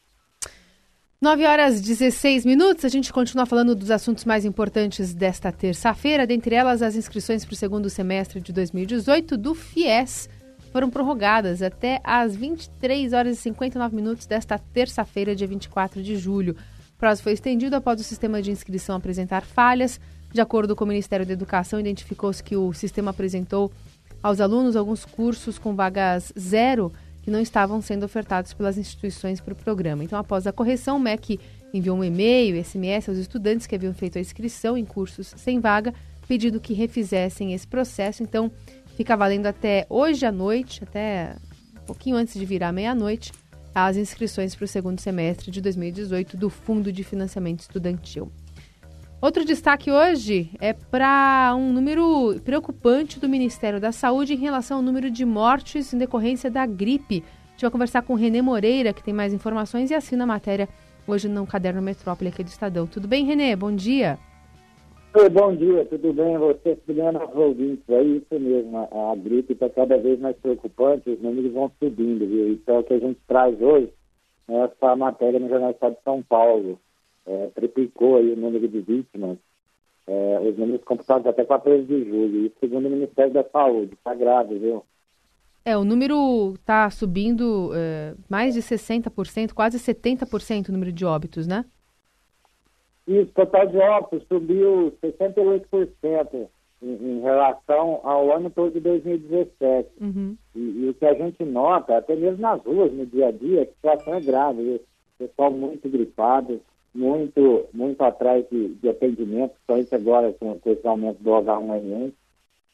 9 1.21 1.47
horas 1.47 1.81
16 1.81 2.45
minutos, 2.45 2.85
a 2.85 2.89
gente 2.89 3.13
continua 3.13 3.47
falando 3.47 3.75
dos 3.75 3.91
assuntos 3.91 4.25
mais 4.25 4.45
importantes 4.45 5.15
desta 5.15 5.51
terça-feira, 5.51 6.27
dentre 6.27 6.55
elas 6.55 6.83
as 6.83 6.95
inscrições 6.95 7.45
para 7.45 7.55
o 7.55 7.57
segundo 7.57 7.89
semestre 7.89 8.41
de 8.41 8.53
2018 8.53 9.37
do 9.37 9.55
FIES 9.55 10.29
foram 10.77 10.91
prorrogadas 10.91 11.63
até 11.63 12.03
às 12.05 12.37
23 12.37 13.15
horas 13.15 13.39
e 13.39 13.41
59 13.41 13.97
minutos 13.97 14.27
desta 14.27 14.59
terça-feira, 14.59 15.35
dia 15.35 15.47
24 15.47 16.03
de 16.03 16.17
julho. 16.17 16.55
O 16.95 16.99
prazo 16.99 17.23
foi 17.23 17.33
estendido 17.33 17.77
após 17.77 17.99
o 17.99 18.05
sistema 18.05 18.43
de 18.43 18.51
inscrição 18.51 18.95
apresentar 18.95 19.41
falhas. 19.41 19.99
De 20.37 20.41
acordo 20.43 20.77
com 20.77 20.85
o 20.85 20.87
Ministério 20.87 21.25
da 21.25 21.33
Educação, 21.33 21.81
identificou-se 21.81 22.45
que 22.45 22.55
o 22.55 22.71
sistema 22.75 23.11
apresentou 23.11 23.73
aos 24.23 24.39
alunos 24.39 24.77
alguns 24.77 25.03
cursos 25.03 25.59
com 25.59 25.75
vagas 25.75 26.31
zero 26.39 26.93
que 27.23 27.31
não 27.31 27.41
estavam 27.41 27.81
sendo 27.81 28.05
ofertados 28.05 28.53
pelas 28.53 28.77
instituições 28.77 29.41
para 29.41 29.55
o 29.55 29.57
programa. 29.57 30.05
Então, 30.05 30.19
após 30.19 30.47
a 30.47 30.53
correção, 30.53 30.99
o 30.99 31.01
MEC 31.01 31.41
enviou 31.73 31.97
um 31.97 32.05
e-mail, 32.05 32.63
SMS 32.63 33.09
aos 33.09 33.17
estudantes 33.17 33.67
que 33.67 33.75
haviam 33.75 33.95
feito 33.95 34.19
a 34.19 34.21
inscrição 34.21 34.77
em 34.77 34.85
cursos 34.85 35.33
sem 35.39 35.59
vaga, 35.59 35.95
pedindo 36.29 36.61
que 36.61 36.75
refizessem 36.75 37.55
esse 37.55 37.67
processo. 37.67 38.23
Então, 38.23 38.53
fica 38.95 39.17
valendo 39.17 39.47
até 39.47 39.87
hoje 39.89 40.27
à 40.27 40.31
noite, 40.31 40.85
até 40.85 41.35
um 41.81 41.87
pouquinho 41.87 42.17
antes 42.17 42.35
de 42.35 42.45
virar 42.45 42.73
meia-noite, 42.73 43.33
as 43.75 43.97
inscrições 43.97 44.55
para 44.55 44.67
o 44.67 44.69
segundo 44.69 45.01
semestre 45.01 45.51
de 45.51 45.63
2018 45.63 46.37
do 46.37 46.51
Fundo 46.51 46.93
de 46.93 47.03
Financiamento 47.03 47.61
Estudantil. 47.61 48.31
Outro 49.27 49.45
destaque 49.45 49.91
hoje 49.91 50.51
é 50.61 50.73
para 50.73 51.53
um 51.59 51.73
número 51.73 52.41
preocupante 52.45 53.19
do 53.19 53.29
Ministério 53.29 53.81
da 53.81 53.91
Saúde 53.91 54.35
em 54.35 54.37
relação 54.37 54.77
ao 54.77 54.83
número 54.85 55.11
de 55.11 55.25
mortes 55.25 55.93
em 55.93 55.99
decorrência 55.99 56.49
da 56.49 56.65
gripe. 56.65 57.25
A 57.27 57.51
gente 57.51 57.63
vai 57.63 57.71
conversar 57.73 58.03
com 58.03 58.13
o 58.13 58.17
Renê 58.17 58.41
Moreira, 58.41 58.93
que 58.93 59.03
tem 59.03 59.13
mais 59.13 59.35
informações 59.35 59.91
e 59.91 59.95
assina 59.95 60.23
a 60.23 60.29
matéria 60.29 60.69
hoje 61.09 61.29
no 61.29 61.45
Caderno 61.45 61.83
Metrópole 61.83 62.31
aqui 62.31 62.45
do 62.45 62.47
Estadão. 62.47 62.87
Tudo 62.87 63.09
bem, 63.09 63.25
Renê? 63.25 63.57
Bom 63.57 63.75
dia. 63.75 64.17
Oi, 65.13 65.29
bom 65.29 65.57
dia, 65.57 65.85
tudo 65.87 66.13
bem? 66.13 66.39
Você, 66.39 66.77
tudo 66.87 66.95
bem, 66.95 67.07
ouvintes? 67.35 67.83
É 67.89 68.03
isso 68.05 68.39
mesmo, 68.39 68.79
a, 68.79 69.11
a 69.11 69.17
gripe 69.17 69.55
está 69.55 69.69
cada 69.69 69.99
vez 69.99 70.21
mais 70.21 70.37
preocupante, 70.37 71.11
os 71.11 71.21
números 71.21 71.53
vão 71.53 71.73
subindo, 71.81 72.25
viu? 72.29 72.53
Então, 72.53 72.79
o 72.79 72.85
que 72.85 72.95
a 72.95 72.99
gente 73.01 73.19
traz 73.27 73.61
hoje 73.61 73.93
é 74.49 74.57
essa 74.57 74.95
matéria 74.95 75.41
no 75.41 75.49
Jornal 75.49 75.73
Estado 75.73 75.97
de 75.97 76.03
São 76.05 76.23
Paulo 76.23 76.79
é, 77.27 77.49
triplicou 77.55 78.17
aí 78.17 78.33
o 78.33 78.37
número 78.37 78.69
de 78.69 78.81
vítimas, 78.81 79.39
é, 80.07 80.41
os 80.41 80.57
números 80.57 80.85
computados 80.85 81.27
até 81.27 81.45
14 81.45 81.85
de 81.85 82.05
julho, 82.05 82.47
e 82.47 82.53
segundo 82.61 82.87
o 82.87 82.91
Ministério 82.91 83.33
da 83.33 83.45
Saúde, 83.45 83.95
está 83.95 84.15
grave, 84.15 84.59
viu? 84.59 84.85
É, 85.65 85.77
o 85.77 85.85
número 85.85 86.55
está 86.55 86.89
subindo 86.91 87.73
é, 87.75 88.15
mais 88.31 88.55
de 88.55 88.61
60%, 88.61 89.53
quase 89.53 89.79
70% 89.79 90.69
o 90.69 90.73
número 90.73 90.93
de 90.93 91.05
óbitos, 91.05 91.47
né? 91.47 91.65
Isso, 93.07 93.33
total 93.33 93.67
de 93.67 93.77
óbitos 93.77 94.27
subiu 94.29 94.93
68% 95.03 96.49
em, 96.83 96.89
em 96.89 97.21
relação 97.21 98.01
ao 98.05 98.33
ano 98.33 98.51
todo 98.51 98.73
de 98.73 98.81
2017. 98.81 99.89
Uhum. 100.01 100.37
E, 100.55 100.59
e, 100.59 100.89
o 100.89 100.95
que 100.95 101.07
a 101.07 101.15
gente 101.15 101.45
nota, 101.45 101.97
até 101.97 102.15
mesmo 102.15 102.41
nas 102.41 102.63
ruas, 102.63 102.93
no 102.93 103.07
dia 103.07 103.29
a 103.29 103.33
dia, 103.33 103.63
a 103.63 103.67
situação 103.67 104.15
é 104.15 104.21
grave. 104.21 104.75
O 104.75 104.81
pessoal 105.19 105.51
muito 105.51 105.89
gripado, 105.89 106.61
muito, 106.97 107.67
muito 107.73 108.03
atrás 108.03 108.45
de, 108.51 108.69
de 108.75 108.89
atendimento, 108.89 109.55
isso 109.79 109.95
agora 109.95 110.33
com, 110.33 110.59
com 110.59 110.71
esse 110.71 110.87
aumento 110.87 111.23
do 111.23 111.31
H1N1. 111.31 112.13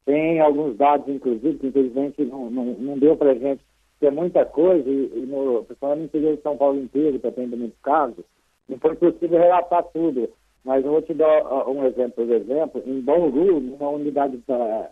Tem 0.04 0.40
alguns 0.40 0.76
dados, 0.76 1.08
inclusive, 1.08 1.58
que 1.58 1.66
infelizmente 1.66 2.24
não, 2.24 2.50
não, 2.50 2.64
não 2.64 2.98
deu 2.98 3.16
para 3.16 3.32
a 3.32 3.34
gente 3.34 3.62
ter 4.00 4.10
muita 4.10 4.44
coisa, 4.44 4.88
e, 4.88 5.12
e 5.14 5.26
no, 5.26 5.64
principalmente 5.64 5.98
no 5.98 6.04
interior 6.06 6.36
de 6.36 6.42
São 6.42 6.56
Paulo 6.56 6.80
inteiro, 6.80 7.18
que 7.18 7.26
atende 7.26 7.56
muitos 7.56 7.78
casos, 7.80 8.24
não 8.68 8.78
foi 8.78 8.94
possível 8.96 9.38
relatar 9.38 9.84
tudo. 9.92 10.28
Mas 10.64 10.84
eu 10.84 10.92
vou 10.92 11.02
te 11.02 11.12
dar 11.12 11.68
um 11.68 11.84
exemplo, 11.84 12.24
por 12.24 12.34
exemplo, 12.34 12.82
em 12.86 13.00
Bauru, 13.00 13.60
numa 13.60 13.90
unidade, 13.90 14.40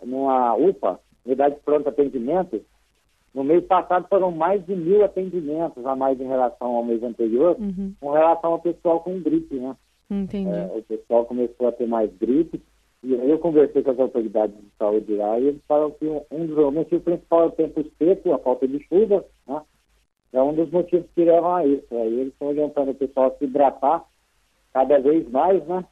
numa 0.03 0.53
UPA, 0.55 0.99
unidade 1.25 1.55
de 1.55 1.61
pronto 1.61 1.87
atendimento, 1.87 2.61
no 3.33 3.43
mês 3.43 3.63
passado 3.65 4.07
foram 4.09 4.31
mais 4.31 4.65
de 4.65 4.75
mil 4.75 5.03
atendimentos 5.03 5.85
a 5.85 5.95
mais 5.95 6.19
em 6.19 6.27
relação 6.27 6.75
ao 6.75 6.83
mês 6.83 7.01
anterior, 7.01 7.55
uhum. 7.59 7.93
com 7.99 8.11
relação 8.11 8.53
ao 8.53 8.59
pessoal 8.59 8.99
com 8.99 9.19
gripe, 9.21 9.55
né? 9.55 9.75
Entendi. 10.09 10.49
É, 10.49 10.77
o 10.77 10.83
pessoal 10.83 11.25
começou 11.25 11.67
a 11.67 11.71
ter 11.71 11.87
mais 11.87 12.11
gripe, 12.17 12.61
e 13.03 13.13
eu 13.13 13.39
conversei 13.39 13.81
com 13.81 13.91
as 13.91 13.99
autoridades 13.99 14.55
de 14.55 14.69
saúde 14.77 15.15
lá, 15.15 15.39
e 15.39 15.47
eles 15.47 15.61
falam 15.67 15.91
que 15.91 16.05
um 16.29 16.45
dos 16.45 16.73
motivos 16.73 17.03
principais 17.03 17.43
é 17.43 17.47
o 17.47 17.51
tempo 17.51 17.85
seco, 17.97 18.33
a 18.33 18.39
falta 18.39 18.67
de 18.67 18.83
chuva, 18.83 19.25
né? 19.47 19.61
É 20.33 20.41
um 20.41 20.53
dos 20.53 20.69
motivos 20.71 21.07
que 21.13 21.25
levam 21.25 21.55
a 21.55 21.65
isso. 21.65 21.87
Aí 21.91 22.19
eles 22.19 22.33
estão 22.33 22.47
orientando 22.49 22.89
o 22.89 22.95
pessoal 22.95 23.27
a 23.27 23.37
se 23.37 23.43
hidratar 23.43 24.05
cada 24.73 24.99
vez 24.99 25.29
mais, 25.29 25.65
né? 25.65 25.83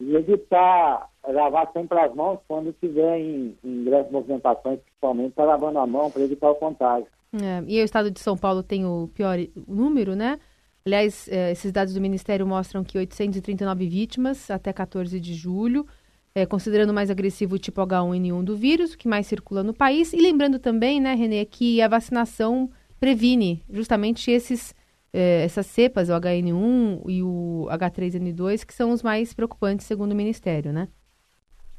E 0.00 0.16
evitar 0.16 1.08
lavar 1.26 1.70
sempre 1.72 1.98
as 1.98 2.14
mãos 2.14 2.40
quando 2.48 2.70
estiver 2.70 3.18
em, 3.18 3.56
em 3.62 3.84
grandes 3.84 4.10
movimentações, 4.10 4.80
principalmente, 4.80 5.30
está 5.30 5.44
lavando 5.44 5.78
a 5.78 5.86
mão 5.86 6.10
para 6.10 6.22
evitar 6.22 6.50
o 6.50 6.54
contágio. 6.56 7.06
É, 7.32 7.62
e 7.66 7.80
o 7.80 7.84
estado 7.84 8.10
de 8.10 8.20
São 8.20 8.36
Paulo 8.36 8.62
tem 8.62 8.84
o 8.84 9.08
pior 9.14 9.38
número, 9.66 10.14
né? 10.14 10.38
Aliás, 10.84 11.28
é, 11.28 11.52
esses 11.52 11.70
dados 11.70 11.94
do 11.94 12.00
Ministério 12.00 12.46
mostram 12.46 12.82
que 12.82 12.98
839 12.98 13.88
vítimas 13.88 14.50
até 14.50 14.72
14 14.72 15.18
de 15.20 15.32
julho, 15.32 15.86
é, 16.34 16.44
considerando 16.44 16.92
mais 16.92 17.10
agressivo 17.10 17.54
o 17.54 17.58
tipo 17.58 17.80
H1N1 17.80 18.42
do 18.42 18.56
vírus, 18.56 18.96
que 18.96 19.06
mais 19.06 19.26
circula 19.26 19.62
no 19.62 19.72
país. 19.72 20.12
E 20.12 20.16
lembrando 20.16 20.58
também, 20.58 21.00
né, 21.00 21.14
Renê, 21.14 21.44
que 21.44 21.80
a 21.80 21.88
vacinação 21.88 22.68
previne 22.98 23.62
justamente 23.70 24.30
esses 24.30 24.74
é, 25.12 25.44
essas 25.44 25.66
cepas, 25.66 26.08
o 26.08 26.12
HN1 26.12 27.02
e 27.06 27.22
o 27.22 27.68
H3N2, 27.70 28.64
que 28.64 28.72
são 28.72 28.90
os 28.90 29.02
mais 29.02 29.34
preocupantes, 29.34 29.86
segundo 29.86 30.12
o 30.12 30.16
Ministério, 30.16 30.72
né? 30.72 30.88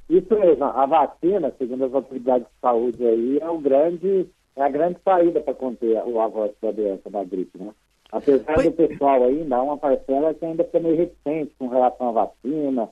Isso 0.09 0.37
mesmo. 0.37 0.63
A 0.65 0.85
vacina, 0.85 1.53
segundo 1.57 1.85
as 1.85 1.93
autoridades 1.93 2.47
de 2.47 2.59
saúde 2.61 3.05
aí, 3.05 3.39
é 3.39 3.49
o 3.49 3.57
grande, 3.57 4.27
é 4.55 4.61
a 4.61 4.69
grande 4.69 4.97
saída 5.03 5.39
para 5.41 5.53
conter 5.53 6.03
o 6.05 6.19
avanço 6.19 6.55
da 6.61 6.71
doença 6.71 7.09
da 7.09 7.23
gripe, 7.23 7.57
né? 7.57 7.71
Apesar 8.11 8.57
Oi. 8.59 8.65
do 8.65 8.71
pessoal 8.73 9.23
ainda, 9.23 9.55
há 9.55 9.63
uma 9.63 9.77
parcela 9.77 10.33
que 10.33 10.45
ainda 10.45 10.61
está 10.61 10.79
meio 10.79 10.95
reticente 10.95 11.55
com 11.57 11.67
relação 11.67 12.09
à 12.09 12.11
vacina. 12.11 12.89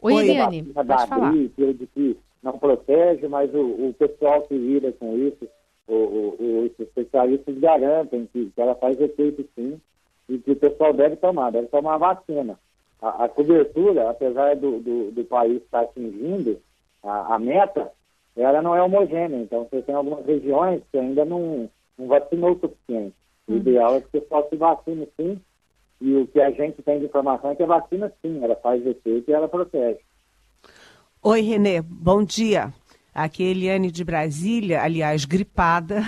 Oi, 0.00 0.14
Eliane, 0.14 0.64
pode 0.64 0.88
da 0.88 1.06
falar. 1.06 1.32
Gripe, 1.32 1.74
de 1.74 1.86
que 1.86 2.16
não 2.42 2.58
protege, 2.58 3.26
mas 3.26 3.52
o, 3.54 3.60
o 3.60 3.94
pessoal 3.98 4.42
que 4.42 4.54
lida 4.54 4.92
com 4.92 5.16
isso 5.16 5.48
o, 5.88 5.94
o, 5.94 6.64
os 6.66 6.78
especialistas 6.78 7.58
garantem 7.58 8.28
que, 8.32 8.50
que 8.50 8.60
ela 8.60 8.74
faz 8.74 9.00
efeito 9.00 9.48
sim 9.54 9.80
e 10.28 10.38
que 10.38 10.52
o 10.52 10.56
pessoal 10.56 10.92
deve 10.92 11.16
tomar, 11.16 11.50
deve 11.50 11.68
tomar 11.68 11.94
a 11.94 11.98
vacina. 11.98 12.58
A, 13.00 13.24
a 13.24 13.28
cobertura, 13.28 14.10
apesar 14.10 14.56
do, 14.56 14.80
do, 14.80 15.10
do, 15.12 15.24
país 15.24 15.62
estar 15.62 15.82
atingindo 15.82 16.60
a, 17.02 17.34
a, 17.34 17.38
meta, 17.38 17.92
ela 18.36 18.60
não 18.60 18.74
é 18.74 18.82
homogênea. 18.82 19.36
Então, 19.36 19.66
você 19.70 19.82
tem 19.82 19.94
algumas 19.94 20.24
regiões 20.26 20.82
que 20.90 20.98
ainda 20.98 21.24
não, 21.24 21.70
não 21.96 22.06
vacinou 22.08 22.52
o 22.52 22.58
suficiente. 22.58 23.14
O 23.46 23.52
uhum. 23.52 23.58
ideal 23.58 23.94
é 23.94 24.00
que 24.00 24.06
o 24.06 24.20
pessoal 24.20 24.48
se 24.48 24.56
vacine 24.56 25.08
sim. 25.16 25.40
E 26.00 26.14
o 26.14 26.26
que 26.28 26.40
a 26.40 26.50
gente 26.50 26.80
tem 26.82 27.00
de 27.00 27.06
informação 27.06 27.50
é 27.50 27.56
que 27.56 27.62
a 27.62 27.66
vacina 27.66 28.12
sim, 28.22 28.42
ela 28.42 28.54
faz 28.56 28.84
efeito 28.86 29.28
e 29.28 29.34
ela 29.34 29.48
protege. 29.48 30.00
Oi, 31.22 31.40
Renê, 31.40 31.82
bom 31.82 32.22
dia. 32.22 32.72
Aqui 33.18 33.42
é 33.42 33.46
Eliane 33.46 33.90
de 33.90 34.04
Brasília, 34.04 34.80
aliás, 34.80 35.24
gripada. 35.24 36.04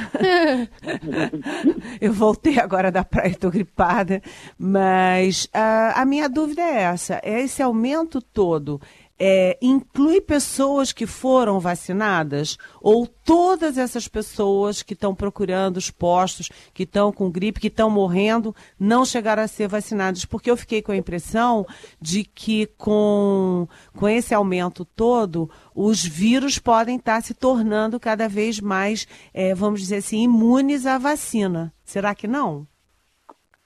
eu 2.00 2.12
voltei 2.12 2.60
agora 2.60 2.92
da 2.92 3.02
praia, 3.02 3.30
estou 3.30 3.50
gripada. 3.50 4.22
Mas 4.56 5.46
uh, 5.46 5.90
a 5.96 6.04
minha 6.04 6.28
dúvida 6.28 6.62
é 6.62 6.82
essa: 6.82 7.20
é 7.24 7.40
esse 7.40 7.60
aumento 7.60 8.22
todo 8.22 8.80
é, 9.22 9.58
inclui 9.60 10.18
pessoas 10.18 10.94
que 10.94 11.06
foram 11.06 11.60
vacinadas 11.60 12.56
ou 12.80 13.06
todas 13.06 13.76
essas 13.76 14.08
pessoas 14.08 14.82
que 14.82 14.94
estão 14.94 15.14
procurando 15.14 15.76
os 15.76 15.90
postos, 15.90 16.48
que 16.72 16.84
estão 16.84 17.12
com 17.12 17.30
gripe, 17.30 17.60
que 17.60 17.66
estão 17.66 17.90
morrendo, 17.90 18.56
não 18.78 19.04
chegaram 19.04 19.42
a 19.42 19.48
ser 19.48 19.68
vacinadas? 19.68 20.24
Porque 20.24 20.50
eu 20.50 20.56
fiquei 20.56 20.80
com 20.80 20.90
a 20.90 20.96
impressão 20.96 21.66
de 22.00 22.24
que 22.24 22.66
com, 22.78 23.68
com 23.94 24.08
esse 24.08 24.32
aumento 24.32 24.86
todo, 24.86 25.50
os 25.74 26.02
vírus 26.02 26.58
podem 26.58 26.96
estar 26.96 27.22
se 27.22 27.34
tornando 27.34 28.00
cada 28.00 28.26
vez 28.26 28.58
mais, 28.58 29.06
é, 29.34 29.54
vamos 29.54 29.80
dizer 29.80 29.96
assim, 29.96 30.22
imunes 30.22 30.86
à 30.86 30.96
vacina. 30.96 31.74
Será 31.84 32.14
que 32.14 32.26
não? 32.26 32.66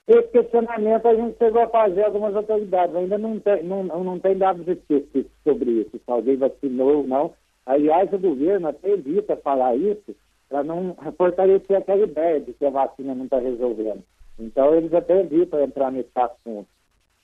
Esse 0.06 0.28
questionamento 0.28 1.06
a 1.08 1.14
gente 1.14 1.38
chegou 1.38 1.62
a 1.62 1.68
fazer 1.68 2.02
algumas 2.04 2.36
autoridades, 2.36 2.94
ainda 2.94 3.16
não 3.16 3.40
tem, 3.40 3.62
não, 3.62 3.82
não 3.84 4.18
tem 4.18 4.36
dados 4.36 4.68
específicos 4.68 5.32
sobre 5.42 5.70
isso, 5.70 5.92
se 5.92 6.10
alguém 6.10 6.36
vacinou 6.36 6.98
ou 6.98 7.06
não. 7.06 7.32
Aliás, 7.64 8.12
o 8.12 8.18
governo 8.18 8.68
até 8.68 8.90
evita 8.90 9.34
falar 9.36 9.74
isso 9.76 10.14
para 10.46 10.62
não 10.62 10.94
fortalecer 11.16 11.78
aquela 11.78 12.04
ideia 12.04 12.38
de 12.38 12.52
que 12.52 12.66
a 12.66 12.70
vacina 12.70 13.14
não 13.14 13.24
está 13.24 13.38
resolvendo. 13.38 14.02
Então, 14.38 14.74
eles 14.74 14.92
até 14.92 15.20
evitam 15.20 15.62
entrar 15.62 15.90
nesse 15.90 16.10
assunto. 16.14 16.68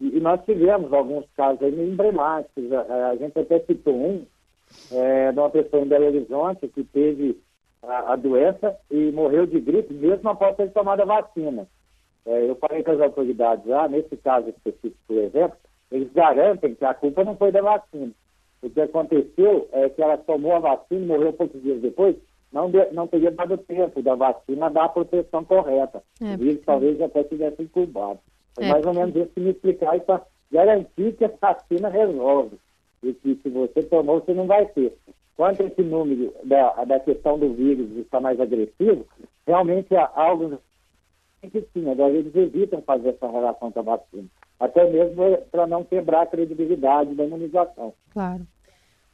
E, 0.00 0.16
e 0.16 0.20
nós 0.20 0.42
tivemos 0.46 0.90
alguns 0.90 1.26
casos 1.36 1.62
aí 1.62 1.78
emblemáticos, 1.78 2.72
a, 2.72 3.10
a 3.10 3.16
gente 3.16 3.38
até 3.38 3.60
citou 3.60 3.94
um, 3.94 4.24
é, 4.92 5.32
de 5.32 5.38
uma 5.38 5.50
pessoa 5.50 5.82
em 5.82 5.88
Belo 5.88 6.06
Horizonte 6.06 6.66
que 6.68 6.82
teve 6.84 7.38
a, 7.82 8.14
a 8.14 8.16
doença 8.16 8.74
e 8.90 9.10
morreu 9.12 9.44
de 9.44 9.60
gripe 9.60 9.92
mesmo 9.92 10.30
após 10.30 10.56
ter 10.56 10.70
tomado 10.72 11.02
a 11.02 11.04
vacina. 11.04 11.68
É, 12.26 12.48
eu 12.48 12.54
falei 12.56 12.82
com 12.82 12.92
as 12.92 13.00
autoridades 13.00 13.64
lá, 13.66 13.88
nesse 13.88 14.16
caso 14.16 14.48
específico, 14.48 14.98
por 15.06 15.16
exemplo, 15.16 15.56
eles 15.90 16.12
garantem 16.12 16.74
que 16.74 16.84
a 16.84 16.94
culpa 16.94 17.24
não 17.24 17.36
foi 17.36 17.50
da 17.50 17.62
vacina. 17.62 18.12
O 18.62 18.68
que 18.68 18.80
aconteceu 18.80 19.68
é 19.72 19.88
que 19.88 20.02
ela 20.02 20.18
tomou 20.18 20.54
a 20.54 20.58
vacina, 20.58 21.06
morreu 21.06 21.32
poucos 21.32 21.62
dias 21.62 21.80
depois, 21.80 22.16
não, 22.52 22.70
de, 22.70 22.90
não 22.92 23.06
teria 23.06 23.30
dado 23.30 23.56
tempo 23.58 24.02
da 24.02 24.14
vacina 24.14 24.70
dar 24.70 24.84
a 24.84 24.88
proteção 24.88 25.44
correta. 25.44 26.02
É, 26.20 26.30
porque... 26.30 26.44
Eles 26.44 26.64
talvez 26.64 27.00
até 27.00 27.24
tivessem 27.24 27.64
incubado. 27.64 28.18
É, 28.58 28.68
mais 28.68 28.84
ou 28.84 28.92
menos 28.92 29.14
isso 29.14 29.30
que 29.34 29.40
me 29.40 29.50
explicar 29.50 29.96
e 29.96 30.00
para 30.00 30.22
garantir 30.50 31.12
que 31.16 31.24
a 31.24 31.32
vacina 31.40 31.88
resolve. 31.88 32.58
E 33.02 33.14
que 33.14 33.38
se 33.42 33.48
você 33.48 33.82
tomou, 33.84 34.20
você 34.20 34.34
não 34.34 34.46
vai 34.46 34.66
ter. 34.66 34.94
Quanto 35.36 35.62
a 35.62 35.66
esse 35.66 35.80
número 35.80 36.34
da, 36.44 36.84
da 36.84 37.00
questão 37.00 37.38
do 37.38 37.54
vírus 37.54 37.96
estar 37.96 38.20
mais 38.20 38.38
agressivo, 38.38 39.06
realmente 39.46 39.94
há 39.96 40.10
algo 40.14 40.58
que 41.48 41.66
sim, 41.72 41.88
agora 41.88 42.12
eles 42.12 42.34
evitam 42.34 42.82
fazer 42.82 43.10
essa 43.10 43.30
relação 43.30 43.72
com 43.72 43.80
a 43.80 43.82
vacina, 43.82 44.28
até 44.58 44.88
mesmo 44.90 45.38
para 45.50 45.66
não 45.66 45.84
quebrar 45.84 46.22
a 46.22 46.26
credibilidade 46.26 47.14
da 47.14 47.24
imunização. 47.24 47.94
Claro. 48.12 48.46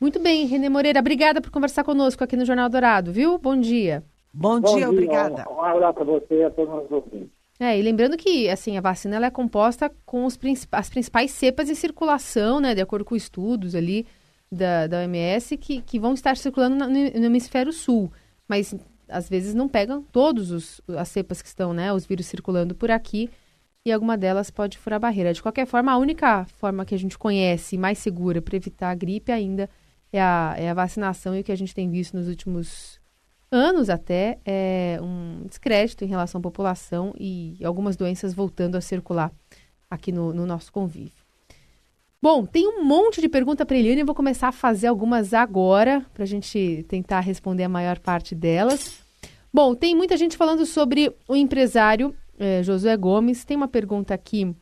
Muito 0.00 0.20
bem, 0.20 0.46
Renê 0.46 0.68
Moreira, 0.68 1.00
obrigada 1.00 1.40
por 1.40 1.50
conversar 1.50 1.84
conosco 1.84 2.22
aqui 2.22 2.36
no 2.36 2.44
Jornal 2.44 2.68
Dourado, 2.68 3.12
viu? 3.12 3.38
Bom 3.38 3.56
dia. 3.56 4.02
Bom, 4.32 4.60
Bom 4.60 4.68
dia, 4.68 4.78
dia, 4.78 4.90
obrigada. 4.90 5.46
Um, 5.48 5.54
um 5.54 5.62
abraço 5.62 5.94
para 5.94 6.04
você 6.04 6.34
e 6.34 6.44
a 6.44 6.50
todos 6.50 6.84
os 6.84 6.90
ouvintes. 6.90 7.30
É, 7.58 7.78
e 7.78 7.80
lembrando 7.80 8.18
que 8.18 8.50
assim, 8.50 8.76
a 8.76 8.82
vacina 8.82 9.16
ela 9.16 9.26
é 9.26 9.30
composta 9.30 9.90
com 10.04 10.26
os 10.26 10.36
princip 10.36 10.68
as 10.72 10.90
principais 10.90 11.30
cepas 11.30 11.70
em 11.70 11.74
circulação, 11.74 12.60
né, 12.60 12.74
de 12.74 12.82
acordo 12.82 13.04
com 13.04 13.16
estudos 13.16 13.74
ali 13.74 14.06
da, 14.52 14.86
da 14.86 14.98
OMS, 14.98 15.56
que, 15.56 15.80
que 15.80 15.98
vão 15.98 16.12
estar 16.12 16.36
circulando 16.36 16.76
no, 16.76 16.88
no 16.88 17.24
hemisfério 17.24 17.72
sul. 17.72 18.12
Mas 18.46 18.74
às 19.08 19.28
vezes 19.28 19.54
não 19.54 19.68
pegam 19.68 20.02
todos 20.02 20.50
os, 20.50 20.80
as 20.88 21.08
cepas 21.08 21.42
que 21.42 21.48
estão, 21.48 21.72
né, 21.72 21.92
os 21.92 22.06
vírus 22.06 22.26
circulando 22.26 22.74
por 22.74 22.90
aqui, 22.90 23.30
e 23.84 23.92
alguma 23.92 24.16
delas 24.16 24.50
pode 24.50 24.78
furar 24.78 24.96
a 24.96 25.00
barreira. 25.00 25.32
De 25.32 25.42
qualquer 25.42 25.66
forma, 25.66 25.92
a 25.92 25.96
única 25.96 26.44
forma 26.58 26.84
que 26.84 26.94
a 26.94 26.98
gente 26.98 27.16
conhece 27.16 27.78
mais 27.78 27.98
segura 27.98 28.42
para 28.42 28.56
evitar 28.56 28.90
a 28.90 28.94
gripe 28.94 29.30
ainda 29.30 29.70
é 30.12 30.20
a, 30.20 30.54
é 30.56 30.70
a 30.70 30.74
vacinação, 30.74 31.36
e 31.36 31.40
o 31.40 31.44
que 31.44 31.52
a 31.52 31.56
gente 31.56 31.74
tem 31.74 31.90
visto 31.90 32.16
nos 32.16 32.28
últimos 32.28 33.00
anos 33.50 33.88
até 33.88 34.38
é 34.44 34.98
um 35.00 35.46
descrédito 35.46 36.04
em 36.04 36.08
relação 36.08 36.38
à 36.40 36.42
população 36.42 37.14
e 37.18 37.56
algumas 37.64 37.96
doenças 37.96 38.34
voltando 38.34 38.76
a 38.76 38.80
circular 38.80 39.32
aqui 39.90 40.10
no, 40.10 40.32
no 40.32 40.46
nosso 40.46 40.72
convívio. 40.72 41.25
Bom, 42.20 42.44
tem 42.46 42.66
um 42.66 42.82
monte 42.82 43.20
de 43.20 43.28
pergunta 43.28 43.64
para 43.64 43.76
Eliane, 43.76 44.00
eu 44.00 44.06
vou 44.06 44.14
começar 44.14 44.48
a 44.48 44.52
fazer 44.52 44.86
algumas 44.86 45.34
agora, 45.34 46.04
para 46.14 46.24
a 46.24 46.26
gente 46.26 46.84
tentar 46.88 47.20
responder 47.20 47.64
a 47.64 47.68
maior 47.68 47.98
parte 47.98 48.34
delas. 48.34 48.98
Bom, 49.52 49.74
tem 49.74 49.94
muita 49.94 50.16
gente 50.16 50.36
falando 50.36 50.66
sobre 50.66 51.14
o 51.28 51.36
empresário 51.36 52.14
é, 52.38 52.62
Josué 52.62 52.96
Gomes. 52.96 53.44
Tem 53.44 53.56
uma 53.56 53.68
pergunta 53.68 54.12
aqui 54.12 54.54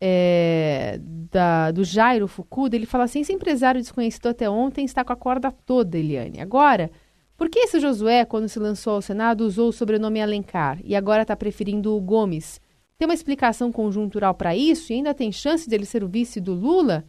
é, 0.00 0.98
da, 1.30 1.70
do 1.70 1.84
Jairo 1.84 2.28
Fukuda. 2.28 2.76
Ele 2.76 2.86
fala 2.86 3.04
assim: 3.04 3.20
esse 3.20 3.32
empresário 3.32 3.80
desconhecido 3.80 4.28
até 4.28 4.48
ontem 4.48 4.84
está 4.84 5.04
com 5.04 5.12
a 5.12 5.16
corda 5.16 5.50
toda, 5.50 5.96
Eliane. 5.96 6.40
Agora, 6.40 6.90
por 7.36 7.48
que 7.48 7.60
esse 7.60 7.80
Josué, 7.80 8.24
quando 8.24 8.48
se 8.48 8.58
lançou 8.58 8.94
ao 8.94 9.02
Senado, 9.02 9.42
usou 9.46 9.68
o 9.68 9.72
sobrenome 9.72 10.20
Alencar 10.20 10.78
e 10.84 10.94
agora 10.94 11.22
está 11.22 11.34
preferindo 11.34 11.96
o 11.96 12.00
Gomes? 12.00 12.60
Tem 12.96 13.06
uma 13.06 13.14
explicação 13.14 13.72
conjuntural 13.72 14.34
para 14.34 14.56
isso 14.56 14.92
e 14.92 14.96
ainda 14.96 15.12
tem 15.12 15.32
chance 15.32 15.68
dele 15.68 15.84
ser 15.84 16.04
o 16.04 16.08
vice 16.08 16.40
do 16.40 16.54
Lula? 16.54 17.04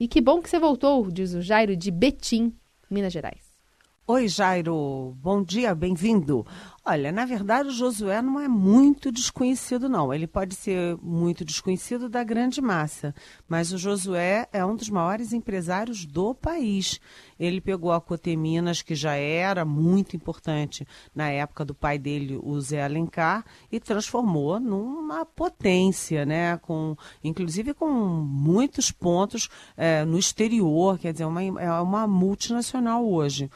E 0.00 0.08
que 0.08 0.20
bom 0.20 0.40
que 0.40 0.48
você 0.48 0.58
voltou, 0.58 1.10
diz 1.10 1.34
o 1.34 1.42
Jairo 1.42 1.76
de 1.76 1.90
Betim, 1.90 2.54
Minas 2.90 3.12
Gerais. 3.12 3.45
Oi, 4.08 4.28
Jairo. 4.28 5.16
Bom 5.20 5.42
dia, 5.42 5.74
bem-vindo. 5.74 6.46
Olha, 6.84 7.10
na 7.10 7.24
verdade, 7.24 7.70
o 7.70 7.72
Josué 7.72 8.22
não 8.22 8.38
é 8.38 8.46
muito 8.46 9.10
desconhecido, 9.10 9.88
não. 9.88 10.14
Ele 10.14 10.28
pode 10.28 10.54
ser 10.54 10.96
muito 11.02 11.44
desconhecido 11.44 12.08
da 12.08 12.22
grande 12.22 12.60
massa, 12.60 13.12
mas 13.48 13.72
o 13.72 13.78
Josué 13.78 14.46
é 14.52 14.64
um 14.64 14.76
dos 14.76 14.88
maiores 14.88 15.32
empresários 15.32 16.06
do 16.06 16.32
país. 16.32 17.00
Ele 17.36 17.60
pegou 17.60 17.90
a 17.90 18.00
Coteminas, 18.00 18.80
que 18.80 18.94
já 18.94 19.14
era 19.16 19.64
muito 19.64 20.14
importante 20.14 20.86
na 21.12 21.28
época 21.28 21.64
do 21.64 21.74
pai 21.74 21.98
dele, 21.98 22.38
o 22.40 22.60
Zé 22.60 22.84
Alencar, 22.84 23.44
e 23.72 23.80
transformou 23.80 24.60
numa 24.60 25.26
potência, 25.26 26.24
né? 26.24 26.56
Com, 26.58 26.96
inclusive 27.24 27.74
com 27.74 27.90
muitos 27.90 28.92
pontos 28.92 29.48
é, 29.76 30.04
no 30.04 30.16
exterior, 30.16 30.96
quer 30.96 31.10
dizer, 31.10 31.24
uma, 31.24 31.42
é 31.42 31.72
uma 31.80 32.06
multinacional 32.06 33.04
hoje. 33.04 33.50